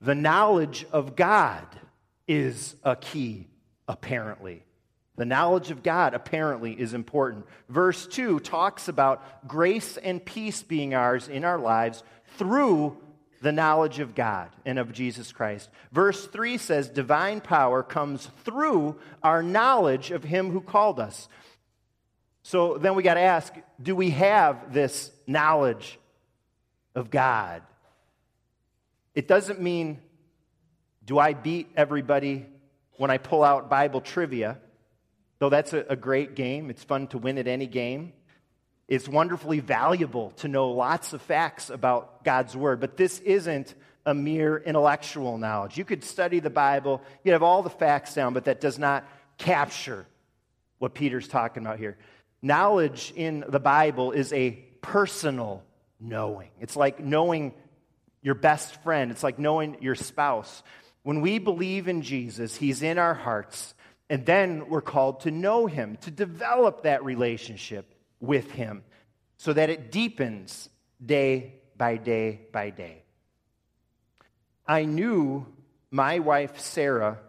The 0.00 0.14
knowledge 0.14 0.86
of 0.90 1.14
God 1.14 1.66
is 2.26 2.74
a 2.82 2.96
key, 2.96 3.48
apparently. 3.86 4.64
The 5.16 5.24
knowledge 5.26 5.70
of 5.70 5.82
God 5.82 6.14
apparently 6.14 6.72
is 6.72 6.94
important. 6.94 7.46
Verse 7.68 8.06
2 8.06 8.40
talks 8.40 8.88
about 8.88 9.46
grace 9.46 9.98
and 9.98 10.24
peace 10.24 10.62
being 10.62 10.94
ours 10.94 11.28
in 11.28 11.44
our 11.44 11.58
lives 11.58 12.02
through 12.38 12.96
the 13.42 13.52
knowledge 13.52 13.98
of 13.98 14.14
God 14.14 14.48
and 14.64 14.78
of 14.78 14.92
Jesus 14.92 15.32
Christ. 15.32 15.68
Verse 15.90 16.26
3 16.28 16.56
says, 16.56 16.88
Divine 16.88 17.40
power 17.40 17.82
comes 17.82 18.30
through 18.44 18.96
our 19.22 19.42
knowledge 19.42 20.12
of 20.12 20.24
Him 20.24 20.50
who 20.50 20.60
called 20.60 20.98
us. 20.98 21.28
So 22.42 22.78
then 22.78 22.94
we 22.94 23.02
got 23.02 23.14
to 23.14 23.20
ask 23.20 23.52
do 23.80 23.94
we 23.94 24.10
have 24.10 24.72
this 24.72 25.10
knowledge 25.26 25.98
of 26.94 27.10
God? 27.10 27.62
It 29.14 29.28
doesn't 29.28 29.60
mean, 29.60 29.98
do 31.04 31.18
I 31.18 31.34
beat 31.34 31.68
everybody 31.76 32.46
when 32.96 33.10
I 33.10 33.18
pull 33.18 33.44
out 33.44 33.68
Bible 33.68 34.00
trivia? 34.00 34.58
Though 35.42 35.48
that's 35.48 35.72
a, 35.72 35.84
a 35.88 35.96
great 35.96 36.36
game, 36.36 36.70
it's 36.70 36.84
fun 36.84 37.08
to 37.08 37.18
win 37.18 37.36
at 37.36 37.48
any 37.48 37.66
game. 37.66 38.12
It's 38.86 39.08
wonderfully 39.08 39.58
valuable 39.58 40.30
to 40.36 40.46
know 40.46 40.70
lots 40.70 41.14
of 41.14 41.22
facts 41.22 41.68
about 41.68 42.22
God's 42.22 42.56
Word, 42.56 42.78
but 42.78 42.96
this 42.96 43.18
isn't 43.18 43.74
a 44.06 44.14
mere 44.14 44.56
intellectual 44.56 45.38
knowledge. 45.38 45.76
You 45.76 45.84
could 45.84 46.04
study 46.04 46.38
the 46.38 46.48
Bible, 46.48 47.02
you 47.24 47.32
have 47.32 47.42
all 47.42 47.64
the 47.64 47.70
facts 47.70 48.14
down, 48.14 48.34
but 48.34 48.44
that 48.44 48.60
does 48.60 48.78
not 48.78 49.04
capture 49.36 50.06
what 50.78 50.94
Peter's 50.94 51.26
talking 51.26 51.66
about 51.66 51.80
here. 51.80 51.98
Knowledge 52.40 53.12
in 53.16 53.44
the 53.48 53.58
Bible 53.58 54.12
is 54.12 54.32
a 54.32 54.52
personal 54.80 55.64
knowing. 55.98 56.50
It's 56.60 56.76
like 56.76 57.00
knowing 57.00 57.52
your 58.22 58.36
best 58.36 58.80
friend, 58.84 59.10
it's 59.10 59.24
like 59.24 59.40
knowing 59.40 59.78
your 59.80 59.96
spouse. 59.96 60.62
When 61.02 61.20
we 61.20 61.40
believe 61.40 61.88
in 61.88 62.02
Jesus, 62.02 62.54
He's 62.54 62.84
in 62.84 62.96
our 62.96 63.14
hearts, 63.14 63.74
and 64.12 64.26
then 64.26 64.68
we're 64.68 64.82
called 64.82 65.20
to 65.20 65.30
know 65.30 65.66
Him, 65.66 65.96
to 66.02 66.10
develop 66.10 66.82
that 66.82 67.02
relationship 67.02 67.94
with 68.20 68.50
Him 68.50 68.84
so 69.38 69.54
that 69.54 69.70
it 69.70 69.90
deepens 69.90 70.68
day 71.02 71.54
by 71.78 71.96
day 71.96 72.42
by 72.52 72.68
day. 72.68 73.04
I 74.66 74.84
knew 74.84 75.46
my 75.90 76.18
wife, 76.18 76.60
Sarah, 76.60 77.20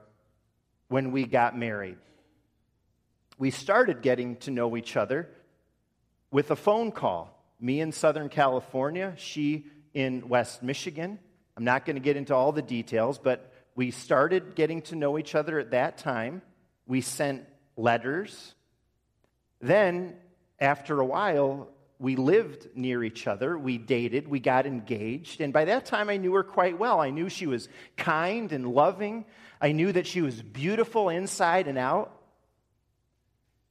when 0.89 1.13
we 1.13 1.23
got 1.23 1.57
married. 1.57 1.95
We 3.37 3.49
started 3.49 4.01
getting 4.01 4.35
to 4.39 4.51
know 4.51 4.75
each 4.75 4.97
other 4.97 5.29
with 6.31 6.51
a 6.51 6.57
phone 6.57 6.91
call. 6.91 7.41
Me 7.61 7.79
in 7.79 7.93
Southern 7.93 8.27
California, 8.27 9.13
she 9.15 9.67
in 9.93 10.27
West 10.27 10.61
Michigan. 10.61 11.17
I'm 11.55 11.63
not 11.63 11.85
going 11.85 11.95
to 11.95 12.01
get 12.01 12.17
into 12.17 12.35
all 12.35 12.51
the 12.51 12.61
details, 12.61 13.19
but 13.19 13.53
we 13.73 13.91
started 13.91 14.53
getting 14.55 14.81
to 14.81 14.97
know 14.97 15.17
each 15.17 15.33
other 15.33 15.59
at 15.59 15.71
that 15.71 15.97
time. 15.97 16.41
We 16.87 17.01
sent 17.01 17.45
letters. 17.75 18.55
Then 19.61 20.15
after 20.59 20.99
a 20.99 21.05
while, 21.05 21.69
we 21.99 22.15
lived 22.15 22.67
near 22.75 23.03
each 23.03 23.27
other. 23.27 23.57
We 23.57 23.77
dated. 23.77 24.27
We 24.27 24.39
got 24.39 24.65
engaged. 24.65 25.39
And 25.41 25.53
by 25.53 25.65
that 25.65 25.85
time, 25.85 26.09
I 26.09 26.17
knew 26.17 26.33
her 26.33 26.43
quite 26.43 26.77
well. 26.77 26.99
I 26.99 27.11
knew 27.11 27.29
she 27.29 27.47
was 27.47 27.69
kind 27.95 28.51
and 28.51 28.67
loving. 28.67 29.25
I 29.61 29.71
knew 29.71 29.91
that 29.91 30.07
she 30.07 30.21
was 30.21 30.41
beautiful 30.41 31.09
inside 31.09 31.67
and 31.67 31.77
out. 31.77 32.19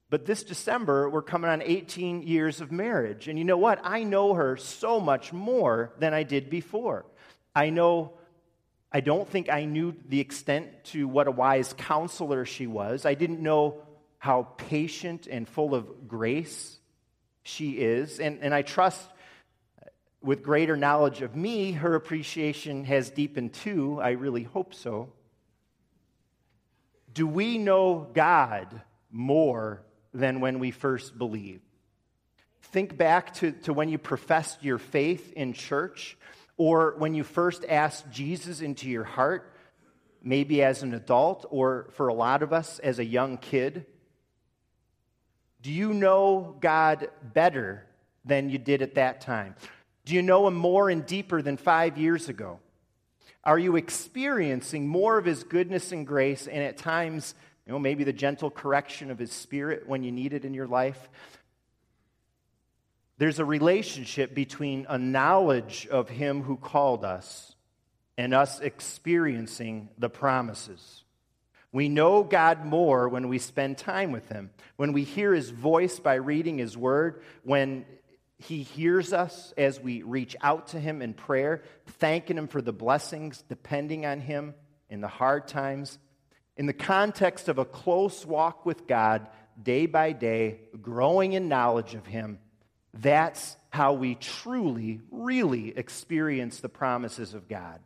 But 0.08 0.26
this 0.26 0.44
December, 0.44 1.08
we're 1.08 1.22
coming 1.22 1.50
on 1.50 1.62
18 1.62 2.22
years 2.22 2.60
of 2.60 2.70
marriage. 2.70 3.28
And 3.28 3.38
you 3.38 3.44
know 3.44 3.56
what? 3.56 3.80
I 3.82 4.02
know 4.02 4.34
her 4.34 4.56
so 4.56 5.00
much 5.00 5.32
more 5.32 5.92
than 5.98 6.12
I 6.12 6.22
did 6.22 6.50
before. 6.50 7.06
I 7.54 7.70
know, 7.70 8.12
I 8.92 9.00
don't 9.00 9.28
think 9.28 9.48
I 9.48 9.64
knew 9.64 9.94
the 10.08 10.20
extent 10.20 10.84
to 10.84 11.08
what 11.08 11.26
a 11.26 11.30
wise 11.30 11.72
counselor 11.72 12.44
she 12.44 12.66
was. 12.66 13.06
I 13.06 13.14
didn't 13.14 13.40
know 13.40 13.82
how 14.18 14.42
patient 14.56 15.26
and 15.26 15.48
full 15.48 15.74
of 15.74 16.06
grace 16.06 16.78
she 17.42 17.72
is. 17.72 18.20
And, 18.20 18.40
and 18.42 18.54
I 18.54 18.62
trust 18.62 19.02
with 20.22 20.42
greater 20.42 20.76
knowledge 20.76 21.22
of 21.22 21.34
me, 21.34 21.72
her 21.72 21.94
appreciation 21.94 22.84
has 22.84 23.10
deepened 23.10 23.54
too. 23.54 24.00
I 24.00 24.10
really 24.10 24.44
hope 24.44 24.74
so. 24.74 25.12
Do 27.12 27.26
we 27.26 27.58
know 27.58 28.08
God 28.14 28.82
more 29.10 29.82
than 30.14 30.40
when 30.40 30.58
we 30.58 30.70
first 30.70 31.18
believed? 31.18 31.62
Think 32.62 32.96
back 32.96 33.34
to, 33.34 33.52
to 33.62 33.72
when 33.72 33.88
you 33.88 33.98
professed 33.98 34.62
your 34.62 34.78
faith 34.78 35.32
in 35.32 35.52
church 35.52 36.16
or 36.56 36.94
when 36.98 37.14
you 37.14 37.24
first 37.24 37.64
asked 37.68 38.10
Jesus 38.10 38.60
into 38.60 38.88
your 38.88 39.04
heart, 39.04 39.52
maybe 40.22 40.62
as 40.62 40.82
an 40.82 40.94
adult 40.94 41.46
or 41.50 41.88
for 41.92 42.08
a 42.08 42.14
lot 42.14 42.42
of 42.42 42.52
us 42.52 42.78
as 42.78 42.98
a 42.98 43.04
young 43.04 43.38
kid. 43.38 43.86
Do 45.62 45.70
you 45.70 45.92
know 45.94 46.56
God 46.60 47.08
better 47.22 47.86
than 48.24 48.50
you 48.50 48.58
did 48.58 48.82
at 48.82 48.94
that 48.96 49.20
time? 49.20 49.54
Do 50.04 50.14
you 50.14 50.22
know 50.22 50.46
Him 50.46 50.54
more 50.54 50.90
and 50.90 51.06
deeper 51.06 51.42
than 51.42 51.56
five 51.56 51.98
years 51.98 52.28
ago? 52.28 52.60
Are 53.44 53.58
you 53.58 53.76
experiencing 53.76 54.86
more 54.86 55.18
of 55.18 55.24
His 55.24 55.44
goodness 55.44 55.92
and 55.92 56.06
grace 56.06 56.46
and 56.46 56.62
at 56.62 56.76
times, 56.76 57.34
you 57.66 57.72
know, 57.72 57.78
maybe 57.78 58.04
the 58.04 58.12
gentle 58.12 58.50
correction 58.50 59.10
of 59.10 59.18
His 59.18 59.32
Spirit 59.32 59.88
when 59.88 60.02
you 60.02 60.12
need 60.12 60.32
it 60.32 60.44
in 60.44 60.54
your 60.54 60.66
life? 60.66 61.08
There's 63.22 63.38
a 63.38 63.44
relationship 63.44 64.34
between 64.34 64.84
a 64.88 64.98
knowledge 64.98 65.86
of 65.86 66.08
Him 66.08 66.42
who 66.42 66.56
called 66.56 67.04
us 67.04 67.54
and 68.18 68.34
us 68.34 68.58
experiencing 68.58 69.90
the 69.96 70.10
promises. 70.10 71.04
We 71.70 71.88
know 71.88 72.24
God 72.24 72.66
more 72.66 73.08
when 73.08 73.28
we 73.28 73.38
spend 73.38 73.78
time 73.78 74.10
with 74.10 74.28
Him, 74.28 74.50
when 74.74 74.92
we 74.92 75.04
hear 75.04 75.32
His 75.32 75.50
voice 75.50 76.00
by 76.00 76.14
reading 76.14 76.58
His 76.58 76.76
Word, 76.76 77.22
when 77.44 77.84
He 78.38 78.64
hears 78.64 79.12
us 79.12 79.54
as 79.56 79.78
we 79.78 80.02
reach 80.02 80.34
out 80.40 80.66
to 80.70 80.80
Him 80.80 81.00
in 81.00 81.14
prayer, 81.14 81.62
thanking 81.86 82.36
Him 82.36 82.48
for 82.48 82.60
the 82.60 82.72
blessings, 82.72 83.44
depending 83.48 84.04
on 84.04 84.18
Him 84.18 84.52
in 84.90 85.00
the 85.00 85.06
hard 85.06 85.46
times. 85.46 86.00
In 86.56 86.66
the 86.66 86.72
context 86.72 87.48
of 87.48 87.58
a 87.58 87.64
close 87.64 88.26
walk 88.26 88.66
with 88.66 88.88
God, 88.88 89.28
day 89.62 89.86
by 89.86 90.10
day, 90.10 90.58
growing 90.80 91.34
in 91.34 91.48
knowledge 91.48 91.94
of 91.94 92.04
Him, 92.04 92.40
that's 92.94 93.56
how 93.70 93.94
we 93.94 94.14
truly, 94.14 95.00
really 95.10 95.76
experience 95.76 96.60
the 96.60 96.68
promises 96.68 97.34
of 97.34 97.48
God. 97.48 97.80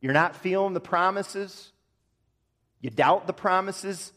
You're 0.00 0.14
not 0.14 0.36
feeling 0.36 0.74
the 0.74 0.80
promises? 0.80 1.72
You 2.80 2.90
doubt 2.90 3.26
the 3.26 3.32
promises? 3.32 4.12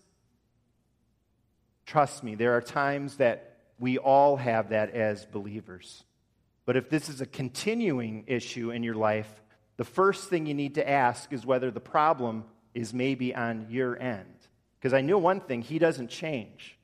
Trust 1.85 2.23
me, 2.23 2.35
there 2.35 2.55
are 2.55 2.61
times 2.61 3.17
that 3.17 3.57
we 3.79 3.97
all 3.97 4.37
have 4.37 4.69
that 4.69 4.91
as 4.91 5.25
believers. 5.25 6.03
But 6.65 6.77
if 6.77 6.89
this 6.89 7.09
is 7.09 7.21
a 7.21 7.25
continuing 7.25 8.25
issue 8.27 8.71
in 8.71 8.83
your 8.83 8.95
life, 8.95 9.29
the 9.77 9.85
first 9.85 10.29
thing 10.29 10.45
you 10.45 10.53
need 10.53 10.75
to 10.75 10.87
ask 10.87 11.33
is 11.33 11.45
whether 11.45 11.71
the 11.71 11.79
problem 11.79 12.45
is 12.73 12.93
maybe 12.93 13.33
on 13.33 13.67
your 13.69 13.99
end. 13.99 14.27
Because 14.77 14.93
I 14.93 15.01
know 15.01 15.17
one 15.17 15.41
thing, 15.41 15.61
He 15.61 15.79
doesn't 15.79 16.09
change. 16.09 16.77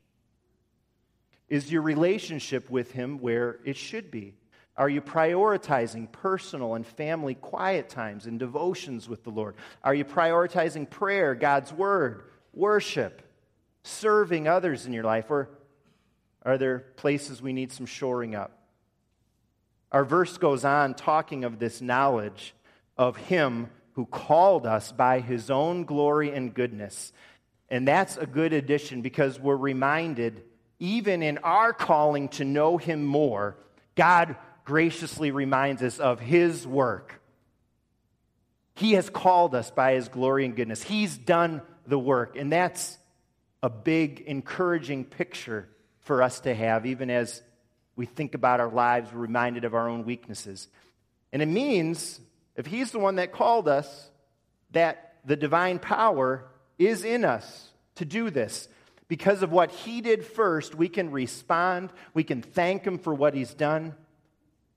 Is 1.50 1.72
your 1.72 1.82
relationship 1.82 2.70
with 2.70 2.92
Him 2.92 3.20
where 3.20 3.60
it 3.64 3.78
should 3.78 4.12
be? 4.12 4.34
Are 4.78 4.90
you 4.90 5.02
prioritizing 5.02 6.12
personal 6.12 6.76
and 6.76 6.86
family 6.86 7.36
quiet 7.36 7.88
times 7.88 8.26
and 8.26 8.38
devotions 8.38 9.08
with 9.08 9.24
the 9.24 9.30
Lord? 9.30 9.56
Are 9.84 9.94
you 9.94 10.04
prioritizing 10.04 10.90
prayer, 10.90 11.34
God's 11.34 11.72
Word, 11.72 12.24
worship, 12.54 13.22
serving 13.84 14.48
others 14.48 14.86
in 14.86 14.92
your 14.92 15.06
life? 15.06 15.32
Or 15.32 15.50
are 16.44 16.58
there 16.58 16.80
places 16.98 17.42
we 17.42 17.54
need 17.54 17.72
some 17.72 17.86
shoring 17.86 18.36
up? 18.36 18.52
Our 19.92 20.04
verse 20.04 20.38
goes 20.38 20.66
on 20.66 20.94
talking 20.94 21.46
of 21.46 21.58
this 21.58 21.80
knowledge 21.82 22.54
of 22.98 23.16
Him 23.16 23.70
who 23.94 24.06
called 24.06 24.66
us 24.66 24.92
by 24.92 25.22
His 25.22 25.50
own 25.50 25.86
glory 25.86 26.34
and 26.34 26.54
goodness. 26.54 27.14
And 27.70 27.88
that's 27.88 28.18
a 28.18 28.26
good 28.26 28.52
addition 28.52 29.02
because 29.02 29.40
we're 29.40 29.56
reminded, 29.56 30.44
even 30.80 31.24
in 31.24 31.38
our 31.40 31.74
calling 31.74 32.30
to 32.30 32.44
know 32.46 32.78
Him 32.78 33.06
more, 33.06 33.58
God 33.96 34.36
graciously 34.66 35.32
reminds 35.32 35.82
us 35.82 36.00
of 36.00 36.20
His 36.20 36.66
work. 36.68 37.22
He 38.76 38.94
has 38.94 39.10
called 39.10 39.56
us 39.56 39.72
by 39.72 39.94
His 39.94 40.10
glory 40.10 40.46
and 40.46 40.56
goodness. 40.56 40.84
He's 40.84 41.18
done 41.18 41.62
the 41.88 42.00
work. 42.00 42.36
And 42.36 42.52
that's 42.52 42.98
a 43.64 43.70
big, 43.70 44.22
encouraging 44.22 45.06
picture 45.06 45.70
for 46.00 46.22
us 46.22 46.42
to 46.42 46.54
have, 46.54 46.86
even 46.86 47.10
as 47.10 47.42
we 47.96 48.06
think 48.06 48.36
about 48.36 48.60
our 48.60 48.70
lives, 48.70 49.12
we're 49.12 49.22
reminded 49.22 49.64
of 49.64 49.74
our 49.74 49.88
own 49.88 50.06
weaknesses. 50.06 50.68
And 51.32 51.42
it 51.42 51.48
means, 51.48 52.20
if 52.56 52.66
He's 52.66 52.92
the 52.92 53.00
one 53.00 53.16
that 53.16 53.32
called 53.32 53.68
us, 53.68 54.10
that 54.72 55.16
the 55.26 55.36
divine 55.36 55.80
power 55.80 56.46
is 56.78 57.04
in 57.06 57.24
us 57.24 57.70
to 57.96 58.06
do 58.06 58.30
this. 58.30 58.68
Because 59.08 59.44
of 59.44 59.52
what 59.52 59.72
He 59.72 60.02
did 60.02 60.26
first, 60.26 60.76
we 60.76 60.90
can 60.90 61.12
respond, 61.12 61.92
we 62.14 62.24
can 62.24 62.42
thank 62.42 62.86
Him 62.86 62.98
for 62.98 63.14
what 63.14 63.34
He's 63.34 63.54
done, 63.54 63.96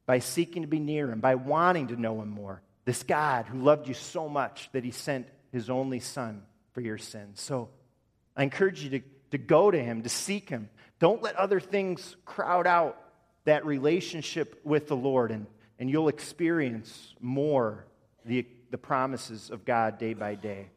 by 0.07 0.19
seeking 0.21 0.63
to 0.63 0.69
be 0.69 0.81
near 0.81 1.11
Him, 1.11 1.21
by 1.21 1.35
wanting 1.35 1.89
to 1.89 2.01
know 2.01 2.21
Him 2.21 2.29
more. 2.29 2.63
This 2.85 3.03
God 3.03 3.47
who 3.47 3.59
loved 3.59 3.89
you 3.89 3.95
so 3.95 4.29
much 4.29 4.71
that 4.73 4.85
He 4.85 4.91
sent 4.91 5.29
His 5.53 5.71
only 5.71 6.01
Son 6.01 6.43
for 6.73 6.81
your 6.81 6.99
sins. 6.99 7.41
So 7.41 7.69
I 8.37 8.43
encourage 8.43 8.83
you 8.83 8.91
to, 8.91 9.01
to 9.33 9.39
go 9.39 9.71
to 9.71 9.79
Him, 9.79 10.03
to 10.03 10.09
seek 10.09 10.49
Him. 10.49 10.69
Don't 10.99 11.23
let 11.23 11.37
other 11.37 11.61
things 11.61 12.17
crowd 12.25 12.67
out 12.67 13.01
that 13.45 13.65
relationship 13.65 14.61
with 14.65 14.89
the 14.89 14.97
Lord 14.97 15.31
and 15.31 15.47
and 15.79 15.89
you'll 15.89 16.09
experience 16.09 17.15
more 17.21 17.87
the, 18.25 18.47
the 18.71 18.79
promises 18.79 19.51
of 19.51 19.65
God 19.65 19.99
day 19.99 20.15
by 20.15 20.35
day. 20.35 20.71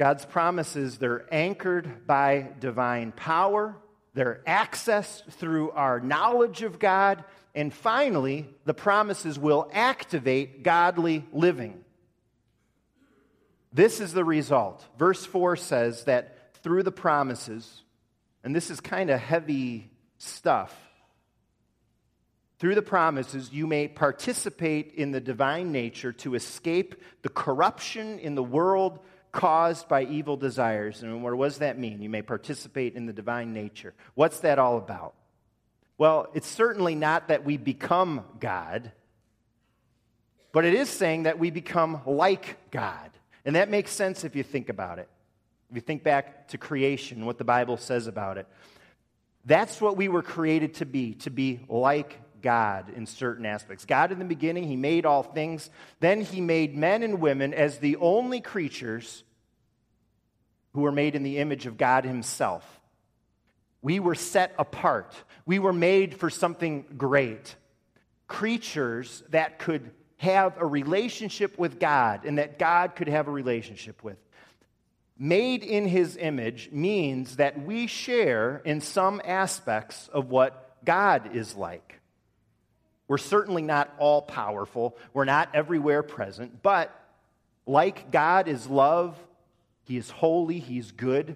God's 0.00 0.24
promises, 0.24 0.96
they're 0.96 1.26
anchored 1.30 2.06
by 2.06 2.52
divine 2.58 3.12
power, 3.12 3.76
they're 4.14 4.40
accessed 4.46 5.30
through 5.32 5.72
our 5.72 6.00
knowledge 6.00 6.62
of 6.62 6.78
God, 6.78 7.22
and 7.54 7.70
finally, 7.70 8.48
the 8.64 8.72
promises 8.72 9.38
will 9.38 9.68
activate 9.74 10.62
godly 10.62 11.26
living. 11.34 11.84
This 13.74 14.00
is 14.00 14.14
the 14.14 14.24
result. 14.24 14.82
Verse 14.98 15.26
4 15.26 15.56
says 15.56 16.04
that 16.04 16.54
through 16.62 16.82
the 16.82 16.90
promises, 16.90 17.82
and 18.42 18.56
this 18.56 18.70
is 18.70 18.80
kind 18.80 19.10
of 19.10 19.20
heavy 19.20 19.90
stuff, 20.16 20.74
through 22.58 22.74
the 22.74 22.80
promises, 22.80 23.52
you 23.52 23.66
may 23.66 23.86
participate 23.86 24.94
in 24.94 25.10
the 25.10 25.20
divine 25.20 25.72
nature 25.72 26.12
to 26.14 26.34
escape 26.34 26.94
the 27.20 27.28
corruption 27.28 28.18
in 28.18 28.34
the 28.34 28.42
world 28.42 29.00
caused 29.32 29.88
by 29.88 30.04
evil 30.04 30.36
desires. 30.36 31.02
And 31.02 31.22
what 31.22 31.38
does 31.38 31.58
that 31.58 31.78
mean? 31.78 32.02
You 32.02 32.08
may 32.08 32.22
participate 32.22 32.94
in 32.94 33.06
the 33.06 33.12
divine 33.12 33.52
nature. 33.52 33.94
What's 34.14 34.40
that 34.40 34.58
all 34.58 34.76
about? 34.76 35.14
Well, 35.98 36.30
it's 36.34 36.48
certainly 36.48 36.94
not 36.94 37.28
that 37.28 37.44
we 37.44 37.56
become 37.56 38.24
God, 38.40 38.92
but 40.52 40.64
it 40.64 40.74
is 40.74 40.88
saying 40.88 41.24
that 41.24 41.38
we 41.38 41.50
become 41.50 42.00
like 42.06 42.70
God. 42.70 43.10
And 43.44 43.56
that 43.56 43.70
makes 43.70 43.90
sense 43.90 44.24
if 44.24 44.34
you 44.34 44.42
think 44.42 44.68
about 44.68 44.98
it. 44.98 45.08
If 45.70 45.76
you 45.76 45.82
think 45.82 46.02
back 46.02 46.48
to 46.48 46.58
creation, 46.58 47.26
what 47.26 47.38
the 47.38 47.44
Bible 47.44 47.76
says 47.76 48.06
about 48.06 48.38
it. 48.38 48.46
That's 49.44 49.80
what 49.80 49.96
we 49.96 50.08
were 50.08 50.22
created 50.22 50.74
to 50.74 50.86
be, 50.86 51.14
to 51.16 51.30
be 51.30 51.60
like 51.68 52.18
God 52.42 52.92
in 52.94 53.06
certain 53.06 53.46
aspects. 53.46 53.84
God 53.84 54.12
in 54.12 54.18
the 54.18 54.24
beginning, 54.24 54.64
He 54.64 54.76
made 54.76 55.06
all 55.06 55.22
things. 55.22 55.70
Then 56.00 56.20
He 56.20 56.40
made 56.40 56.76
men 56.76 57.02
and 57.02 57.20
women 57.20 57.54
as 57.54 57.78
the 57.78 57.96
only 57.96 58.40
creatures 58.40 59.24
who 60.72 60.82
were 60.82 60.92
made 60.92 61.14
in 61.14 61.22
the 61.22 61.38
image 61.38 61.66
of 61.66 61.76
God 61.76 62.04
Himself. 62.04 62.80
We 63.82 63.98
were 63.98 64.14
set 64.14 64.54
apart. 64.58 65.14
We 65.46 65.58
were 65.58 65.72
made 65.72 66.14
for 66.14 66.30
something 66.30 66.84
great. 66.96 67.56
Creatures 68.26 69.22
that 69.30 69.58
could 69.58 69.90
have 70.18 70.58
a 70.58 70.66
relationship 70.66 71.58
with 71.58 71.80
God 71.80 72.24
and 72.24 72.38
that 72.38 72.58
God 72.58 72.94
could 72.94 73.08
have 73.08 73.26
a 73.26 73.30
relationship 73.30 74.04
with. 74.04 74.18
Made 75.18 75.62
in 75.62 75.86
His 75.86 76.16
image 76.16 76.70
means 76.72 77.36
that 77.36 77.64
we 77.64 77.86
share 77.86 78.62
in 78.64 78.80
some 78.80 79.20
aspects 79.24 80.08
of 80.12 80.30
what 80.30 80.84
God 80.84 81.34
is 81.34 81.54
like. 81.56 81.99
We're 83.10 83.18
certainly 83.18 83.62
not 83.62 83.92
all 83.98 84.22
powerful, 84.22 84.96
we're 85.12 85.24
not 85.24 85.48
everywhere 85.52 86.04
present, 86.04 86.62
but 86.62 86.94
like 87.66 88.12
God 88.12 88.46
is 88.46 88.68
love, 88.68 89.16
He 89.82 89.96
is 89.96 90.08
holy, 90.10 90.60
He's 90.60 90.92
good, 90.92 91.34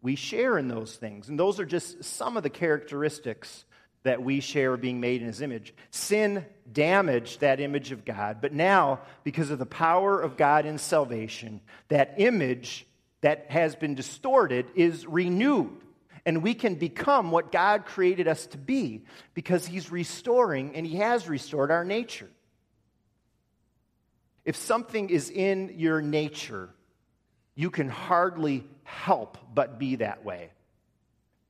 we 0.00 0.16
share 0.16 0.56
in 0.56 0.68
those 0.68 0.96
things. 0.96 1.28
And 1.28 1.38
those 1.38 1.60
are 1.60 1.66
just 1.66 2.02
some 2.02 2.38
of 2.38 2.42
the 2.42 2.48
characteristics 2.48 3.66
that 4.04 4.22
we 4.22 4.40
share 4.40 4.78
being 4.78 5.00
made 5.00 5.20
in 5.20 5.26
His 5.26 5.42
image. 5.42 5.74
Sin 5.90 6.46
damaged 6.72 7.40
that 7.40 7.60
image 7.60 7.92
of 7.92 8.06
God, 8.06 8.38
but 8.40 8.54
now, 8.54 9.00
because 9.22 9.50
of 9.50 9.58
the 9.58 9.66
power 9.66 10.18
of 10.18 10.38
God 10.38 10.64
in 10.64 10.78
salvation, 10.78 11.60
that 11.88 12.14
image 12.16 12.86
that 13.20 13.50
has 13.50 13.76
been 13.76 13.94
distorted 13.94 14.64
is 14.74 15.06
renewed 15.06 15.78
and 16.24 16.42
we 16.42 16.54
can 16.54 16.76
become 16.76 17.30
what 17.30 17.50
God 17.50 17.84
created 17.84 18.28
us 18.28 18.46
to 18.48 18.58
be 18.58 19.02
because 19.34 19.66
He's 19.66 19.90
restoring 19.90 20.76
and 20.76 20.86
He 20.86 20.96
has 20.96 21.28
restored 21.28 21.70
our 21.70 21.84
nature. 21.84 22.30
If 24.44 24.56
something 24.56 25.10
is 25.10 25.30
in 25.30 25.74
your 25.76 26.00
nature, 26.00 26.70
you 27.54 27.70
can 27.70 27.88
hardly 27.88 28.64
help 28.84 29.38
but 29.54 29.78
be 29.78 29.96
that 29.96 30.24
way. 30.24 30.50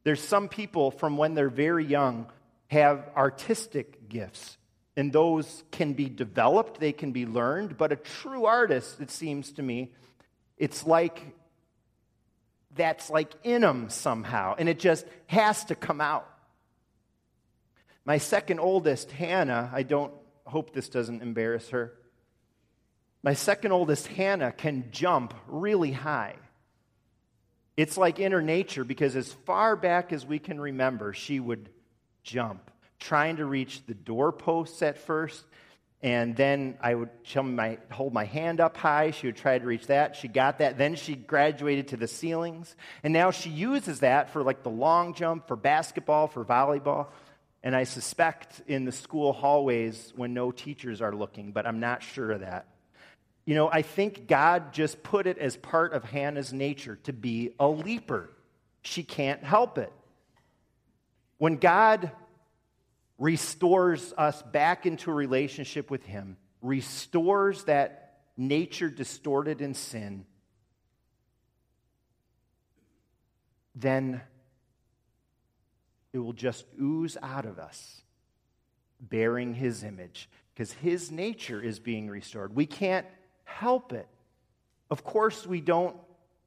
There's 0.05 0.23
some 0.23 0.49
people 0.49 0.91
from 0.91 1.17
when 1.17 1.35
they're 1.35 1.49
very 1.49 1.85
young 1.85 2.27
have 2.69 3.11
artistic 3.17 4.09
gifts, 4.09 4.57
and 4.97 5.13
those 5.13 5.63
can 5.71 5.93
be 5.93 6.09
developed, 6.09 6.81
they 6.81 6.93
can 6.93 7.13
be 7.13 7.27
learned, 7.27 7.77
but 7.77 7.93
a 7.93 7.97
true 7.97 8.47
artist, 8.47 9.01
it 9.01 9.11
seems 9.11 9.53
to 9.53 9.63
me, 9.63 9.93
it's 10.57 10.87
like 10.87 11.23
that's 12.75 13.11
like 13.11 13.33
in 13.43 13.63
them 13.63 13.91
somehow, 13.91 14.55
and 14.59 14.69
it 14.69 14.79
just 14.79 15.07
has 15.27 15.65
to 15.67 15.75
come 15.75 16.01
out. 16.01 16.29
My 18.05 18.19
second 18.19 18.59
oldest, 18.59 19.11
Hannah, 19.13 19.71
I 19.73 19.83
don't 19.83 20.13
hope 20.45 20.73
this 20.73 20.89
doesn't 20.89 21.23
embarrass 21.23 21.69
her. 21.69 21.93
My 23.23 23.35
second 23.35 23.73
oldest, 23.73 24.09
Hannah, 24.09 24.51
can 24.51 24.89
jump 24.91 25.35
really 25.47 25.93
high. 25.93 26.37
It's 27.77 27.97
like 27.97 28.19
in 28.19 28.33
her 28.33 28.43
nature 28.43 28.85
because 28.85 29.15
as 29.17 29.33
far 29.33 29.77
back 29.77 30.13
as 30.13 30.27
we 30.27 30.39
can 30.39 30.61
remember, 30.61 31.13
she 31.13 31.39
would 31.39 31.69
jump, 32.23 32.71
trying 32.99 33.37
to 33.37 33.47
reach 33.47 33.87
the 33.87 33.95
doorposts 33.95 34.83
at 34.83 34.99
first, 34.99 35.45
and 36.03 36.35
then 36.35 36.77
I 36.81 36.97
would 36.97 37.11
my, 37.37 37.79
hold 37.93 38.13
my 38.13 38.25
hand 38.25 38.61
up 38.61 38.77
high. 38.77 39.13
She 39.13 39.29
would 39.29 39.37
try 39.37 39.57
to 39.57 39.65
reach 39.65 39.87
that. 39.87 40.17
She 40.17 40.27
got 40.27 40.59
that. 40.59 40.77
Then 40.77 40.97
she 40.97 41.15
graduated 41.15 41.89
to 41.89 41.97
the 41.97 42.09
ceilings. 42.09 42.75
And 43.05 43.13
now 43.13 43.31
she 43.31 43.51
uses 43.51 44.01
that 44.01 44.31
for 44.31 44.43
like 44.43 44.65
the 44.65 44.71
long 44.71 45.15
jump, 45.15 45.47
for 45.47 45.55
basketball, 45.55 46.27
for 46.27 46.45
volleyball. 46.45 47.07
And 47.63 47.77
I 47.77 47.85
suspect 47.85 48.63
in 48.67 48.85
the 48.85 48.91
school 48.91 49.33
hallways 49.33 50.13
when 50.17 50.35
no 50.35 50.51
teachers 50.51 51.01
are 51.01 51.15
looking, 51.15 51.53
but 51.53 51.67
I'm 51.67 51.79
not 51.79 52.03
sure 52.03 52.33
of 52.33 52.41
that. 52.41 52.67
You 53.45 53.55
know, 53.55 53.71
I 53.71 53.83
think 53.83 54.27
God 54.27 54.73
just 54.73 55.05
put 55.05 55.29
it 55.29 55.39
as 55.39 55.57
part 55.57 55.93
of 55.93 56.03
Hannah's 56.03 56.53
nature 56.53 56.99
to 57.05 57.13
be 57.13 57.55
a 57.61 57.69
leaper. 57.69 58.29
She 58.83 59.05
can't 59.05 59.45
help 59.45 59.79
it. 59.79 59.93
When 61.39 61.57
God 61.57 62.11
restores 63.23 64.13
us 64.19 64.43
back 64.43 64.85
into 64.85 65.09
a 65.09 65.15
relationship 65.15 65.93
with 65.93 66.05
Him, 66.05 66.37
restores 66.61 67.63
that 67.65 68.19
nature 68.37 68.91
distorted 68.91 69.61
in 69.61 69.75
sin, 69.75 70.27
then 73.77 74.21
it 76.13 76.19
will 76.19 76.33
just 76.33 76.65
ooze 76.81 77.17
out 77.23 77.47
of 77.47 77.61
us, 77.61 78.03
bearing 79.01 79.55
His 79.55 79.85
image, 79.85 80.29
because 80.53 80.73
His 80.73 81.13
nature 81.13 81.63
is 81.63 81.79
being 81.79 82.11
restored. 82.11 82.57
We 82.57 82.67
can't 82.67 83.07
help 83.45 83.93
it. 83.93 84.09
Of 84.91 85.05
course, 85.05 85.47
we 85.47 85.61
don't, 85.61 85.95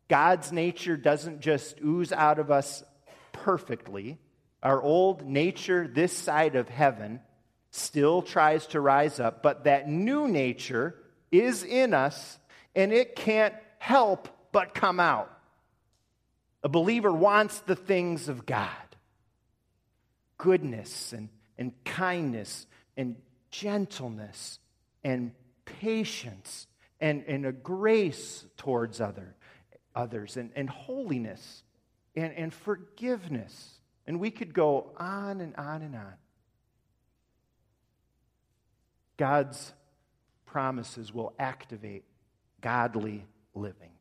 God's 0.10 0.52
nature 0.52 0.98
doesn't 0.98 1.40
just 1.40 1.78
ooze 1.82 2.12
out 2.12 2.38
of 2.38 2.52
us 2.52 2.84
perfectly. 3.32 4.20
Our 4.66 4.82
old 4.82 5.28
nature, 5.28 5.88
this 5.88 6.12
side 6.12 6.56
of 6.56 6.70
heaven, 6.70 7.20
still 7.70 8.24
tries 8.24 8.66
to 8.68 8.82
rise 8.82 9.20
up, 9.20 9.44
but 9.44 9.66
that 9.66 9.88
new 9.88 10.28
nature 10.28 10.96
is 11.32 11.64
in 11.64 11.94
us 11.94 12.40
and 12.76 12.92
it 12.92 13.16
can't 13.16 13.54
help 13.78 14.28
but 14.52 14.74
come 14.74 15.00
out. 15.00 15.32
A 16.64 16.70
believer 16.70 17.14
wants 17.14 17.60
the 17.60 17.76
things 17.76 18.28
of 18.28 18.48
God 18.48 18.72
goodness 20.40 21.14
and, 21.14 21.30
and 21.60 21.72
kindness 21.84 22.66
and 22.98 23.18
gentleness 23.52 24.58
and 25.04 25.32
patience 25.66 26.66
and, 27.00 27.24
and 27.28 27.46
a 27.46 27.52
grace 27.52 28.44
towards 28.58 29.00
other, 29.00 29.36
others 29.94 30.38
and, 30.38 30.50
and 30.56 30.72
holiness 30.72 31.62
and, 32.16 32.34
and 32.34 32.52
forgiveness 32.52 33.75
and 34.08 34.20
we 34.20 34.32
could 34.32 34.54
go 34.54 34.92
on 34.98 35.42
and 35.42 35.56
on 35.56 35.82
and 35.82 35.96
on. 35.96 36.14
God's 39.18 39.74
promises 40.46 41.14
will 41.14 41.34
activate 41.40 42.04
godly 42.62 43.26
living. 43.54 43.92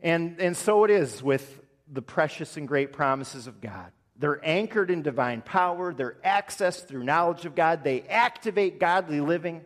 And, 0.00 0.40
and 0.40 0.56
so 0.56 0.84
it 0.84 0.90
is 0.90 1.22
with 1.22 1.60
the 1.90 2.02
precious 2.02 2.56
and 2.56 2.66
great 2.66 2.92
promises 2.92 3.46
of 3.46 3.60
God. 3.60 3.92
They're 4.16 4.40
anchored 4.44 4.90
in 4.90 5.02
divine 5.02 5.40
power, 5.40 5.94
they're 5.94 6.16
accessed 6.24 6.86
through 6.86 7.04
knowledge 7.04 7.46
of 7.46 7.54
God, 7.54 7.84
they 7.84 8.02
activate 8.02 8.78
godly 8.78 9.20
living. 9.20 9.64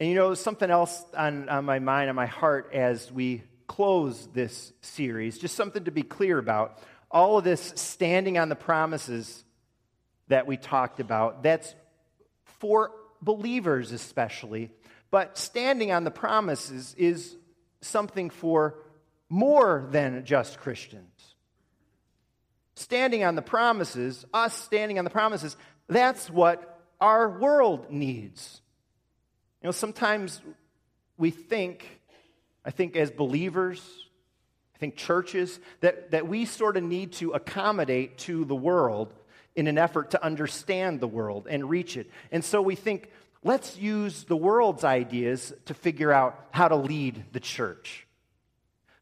And 0.00 0.08
you 0.08 0.14
know, 0.14 0.34
something 0.34 0.70
else 0.70 1.04
on, 1.16 1.48
on 1.48 1.64
my 1.64 1.78
mind, 1.78 2.10
on 2.10 2.16
my 2.16 2.26
heart 2.26 2.70
as 2.72 3.10
we 3.12 3.42
close 3.66 4.28
this 4.32 4.72
series, 4.80 5.38
just 5.38 5.56
something 5.56 5.84
to 5.84 5.90
be 5.90 6.02
clear 6.02 6.38
about. 6.38 6.78
All 7.10 7.38
of 7.38 7.44
this 7.44 7.72
standing 7.76 8.38
on 8.38 8.48
the 8.48 8.56
promises 8.56 9.44
that 10.28 10.46
we 10.46 10.56
talked 10.56 11.00
about, 11.00 11.42
that's 11.42 11.74
for 12.44 12.90
believers 13.22 13.92
especially, 13.92 14.70
but 15.10 15.38
standing 15.38 15.92
on 15.92 16.04
the 16.04 16.10
promises 16.10 16.94
is 16.98 17.36
something 17.80 18.30
for 18.30 18.76
more 19.28 19.88
than 19.90 20.24
just 20.24 20.58
Christians. 20.58 21.34
standing 22.76 23.24
on 23.24 23.34
the 23.34 23.42
promises, 23.42 24.24
us 24.32 24.54
standing 24.54 24.98
on 24.98 25.04
the 25.04 25.10
promises, 25.10 25.56
that's 25.88 26.30
what 26.30 26.80
our 27.00 27.28
world 27.28 27.90
needs. 27.90 28.60
You 29.62 29.68
know, 29.68 29.72
sometimes 29.72 30.40
we 31.16 31.30
think, 31.30 32.00
I 32.66 32.70
think 32.70 32.96
as 32.96 33.12
believers, 33.12 33.80
I 34.74 34.78
think 34.78 34.96
churches, 34.96 35.58
that, 35.80 36.10
that 36.10 36.26
we 36.26 36.44
sort 36.44 36.76
of 36.76 36.82
need 36.82 37.12
to 37.14 37.30
accommodate 37.30 38.18
to 38.18 38.44
the 38.44 38.56
world 38.56 39.14
in 39.54 39.68
an 39.68 39.78
effort 39.78 40.10
to 40.10 40.22
understand 40.22 41.00
the 41.00 41.06
world 41.06 41.46
and 41.48 41.70
reach 41.70 41.96
it. 41.96 42.10
And 42.32 42.44
so 42.44 42.60
we 42.60 42.74
think, 42.74 43.10
let's 43.44 43.78
use 43.78 44.24
the 44.24 44.36
world's 44.36 44.82
ideas 44.82 45.54
to 45.66 45.74
figure 45.74 46.12
out 46.12 46.44
how 46.50 46.66
to 46.66 46.76
lead 46.76 47.24
the 47.32 47.40
church. 47.40 48.06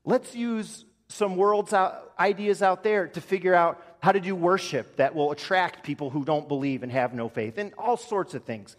Let's 0.04 0.36
use 0.36 0.84
some 1.08 1.36
world's 1.36 1.72
out, 1.72 2.12
ideas 2.18 2.62
out 2.62 2.82
there 2.84 3.08
to 3.08 3.20
figure 3.20 3.54
out 3.54 3.82
how 4.00 4.12
to 4.12 4.20
do 4.20 4.36
worship 4.36 4.96
that 4.96 5.14
will 5.14 5.32
attract 5.32 5.82
people 5.82 6.10
who 6.10 6.24
don't 6.24 6.46
believe 6.48 6.82
and 6.82 6.92
have 6.92 7.14
no 7.14 7.30
faith, 7.30 7.56
and 7.56 7.72
all 7.78 7.96
sorts 7.96 8.34
of 8.34 8.44
things. 8.44 8.76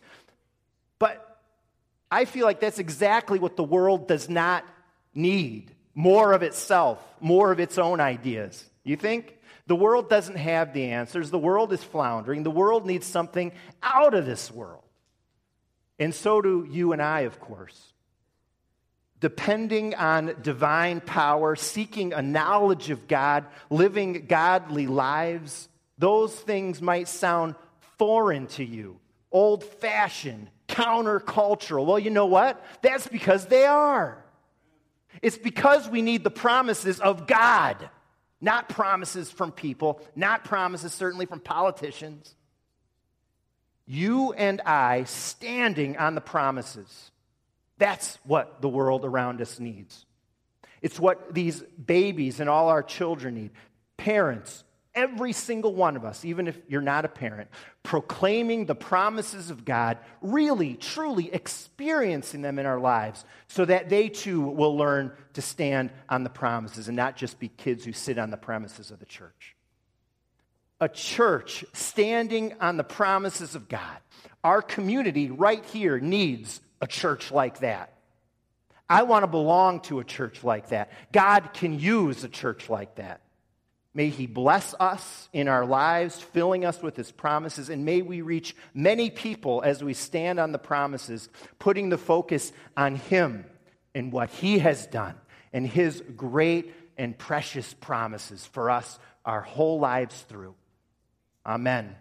But 1.00 1.39
I 2.12 2.26
feel 2.26 2.45
like 2.45 2.60
that's 2.60 2.80
exactly 2.80 3.39
what 3.39 3.56
the 3.56 3.63
world 3.63 4.08
does 4.08 4.30
not 4.30 4.63
need 5.15 5.71
more 5.95 6.34
of 6.34 6.43
itself, 6.43 7.01
more 7.19 7.51
of 7.51 7.60
its 7.60 7.78
own 7.78 7.99
ideas. 7.99 8.63
You 8.84 8.97
think? 8.97 9.38
The 9.67 9.75
world 9.75 10.10
doesn't 10.10 10.36
have 10.36 10.73
the 10.73 10.91
answers. 10.91 11.32
The 11.32 11.39
world 11.39 11.73
is 11.73 11.84
floundering. 11.84 12.43
The 12.43 12.51
world 12.51 12.86
needs 12.86 13.08
something 13.08 13.51
out 13.82 14.13
of 14.13 14.25
this 14.25 14.51
world. 14.51 14.84
And 15.97 16.13
so 16.13 16.41
do 16.41 16.67
you 16.69 16.91
and 16.91 17.01
I, 17.01 17.21
of 17.21 17.39
course. 17.39 17.93
Depending 19.21 19.95
on 19.95 20.36
divine 20.43 21.01
power, 21.01 21.56
seeking 21.56 22.13
a 22.13 22.21
knowledge 22.21 22.89
of 22.89 23.08
God, 23.08 23.45
living 23.69 24.25
godly 24.28 24.88
lives, 24.88 25.69
those 25.97 26.36
things 26.36 26.82
might 26.82 27.08
sound 27.08 27.56
foreign 27.97 28.47
to 28.47 28.63
you, 28.63 28.99
old 29.32 29.63
fashioned, 29.63 30.49
countercultural. 30.67 31.86
Well, 31.86 31.97
you 31.97 32.10
know 32.10 32.25
what? 32.25 32.63
That's 32.82 33.08
because 33.08 33.45
they 33.45 33.65
are. 33.65 34.24
It's 35.21 35.38
because 35.38 35.89
we 35.89 36.01
need 36.01 36.23
the 36.23 36.32
promises 36.32 36.99
of 36.99 37.28
God, 37.28 37.89
not 38.41 38.69
promises 38.69 39.32
from 39.32 39.51
people, 39.51 40.01
not 40.15 40.43
promises 40.43 40.93
certainly 40.93 41.25
from 41.25 41.39
politicians. 41.39 42.36
You 43.86 44.34
and 44.34 44.62
I 44.62 45.04
standing 45.04 45.97
on 45.97 46.15
the 46.15 46.21
promises. 46.21 47.12
That's 47.78 48.17
what 48.23 48.62
the 48.62 48.69
world 48.69 49.06
around 49.06 49.41
us 49.41 49.60
needs. 49.60 50.06
It's 50.82 50.99
what 50.99 51.34
these 51.34 51.62
babies 51.62 52.39
and 52.39 52.49
all 52.49 52.69
our 52.69 52.84
children 52.84 53.36
need. 53.36 53.51
Parents, 53.97 54.63
every 54.95 55.34
single 55.34 55.75
one 55.75 55.95
of 55.95 56.05
us, 56.05 56.23
even 56.25 56.47
if 56.47 56.58
you're 56.67 56.81
not 56.81 57.05
a 57.05 57.10
parent, 57.10 57.49
proclaiming 57.84 58.65
the 58.65 58.75
promises 58.75 59.49
of 59.49 59.65
God, 59.65 59.97
really, 60.21 60.75
truly 60.75 61.31
experiencing 61.34 62.41
them 62.41 62.58
in 62.58 62.65
our 62.65 62.79
lives 62.79 63.25
so 63.47 63.65
that 63.65 63.89
they 63.89 64.10
too 64.10 64.41
will 64.41 64.77
learn 64.77 65.12
to 65.34 65.41
stand 65.41 65.91
on 66.10 66.23
the 66.23 66.29
promises 66.29 66.88
and 66.88 66.95
not 66.95 67.15
just 67.15 67.39
be 67.39 67.49
kids 67.49 67.84
who 67.84 67.91
sit 67.91 68.17
on 68.17 68.31
the 68.31 68.38
premises 68.38 68.89
of 68.89 68.99
the 68.99 69.05
church. 69.05 69.55
A 70.79 70.89
church 70.89 71.63
standing 71.73 72.55
on 72.60 72.77
the 72.77 72.84
promises 72.84 73.55
of 73.55 73.69
God. 73.69 73.97
Our 74.43 74.62
community 74.62 75.29
right 75.29 75.63
here 75.65 75.99
needs 75.99 76.62
a 76.81 76.88
church 76.88 77.31
like 77.31 77.60
that. 77.60 77.93
I 78.89 79.03
want 79.03 79.23
to 79.23 79.27
belong 79.27 79.79
to 79.81 79.99
a 79.99 80.03
church 80.03 80.43
like 80.43 80.69
that. 80.69 80.91
God 81.12 81.53
can 81.53 81.79
use 81.79 82.23
a 82.23 82.29
church 82.29 82.69
like 82.69 82.95
that. 82.95 83.21
May 83.95 84.10
He 84.10 84.27
bless 84.27 84.75
us 84.77 85.29
in 85.31 85.47
our 85.47 85.65
lives, 85.65 86.19
filling 86.19 86.65
us 86.65 86.84
with 86.84 86.97
His 86.97 87.12
promises, 87.13 87.69
and 87.69 87.86
may 87.86 88.01
we 88.01 88.21
reach 88.21 88.53
many 88.73 89.10
people 89.10 89.62
as 89.63 89.81
we 89.81 89.93
stand 89.93 90.38
on 90.38 90.51
the 90.51 90.60
promises, 90.60 91.29
putting 91.58 91.88
the 91.89 91.97
focus 91.97 92.51
on 92.75 92.97
Him 92.97 93.45
and 93.95 94.12
what 94.12 94.29
He 94.29 94.60
has 94.60 94.86
done 94.86 95.15
and 95.53 95.65
His 95.65 96.03
great 96.17 96.73
and 96.97 97.17
precious 97.17 97.73
promises 97.73 98.45
for 98.45 98.69
us 98.69 98.99
our 99.23 99.41
whole 99.41 99.79
lives 99.79 100.21
through. 100.23 100.55
Amen. 101.45 101.95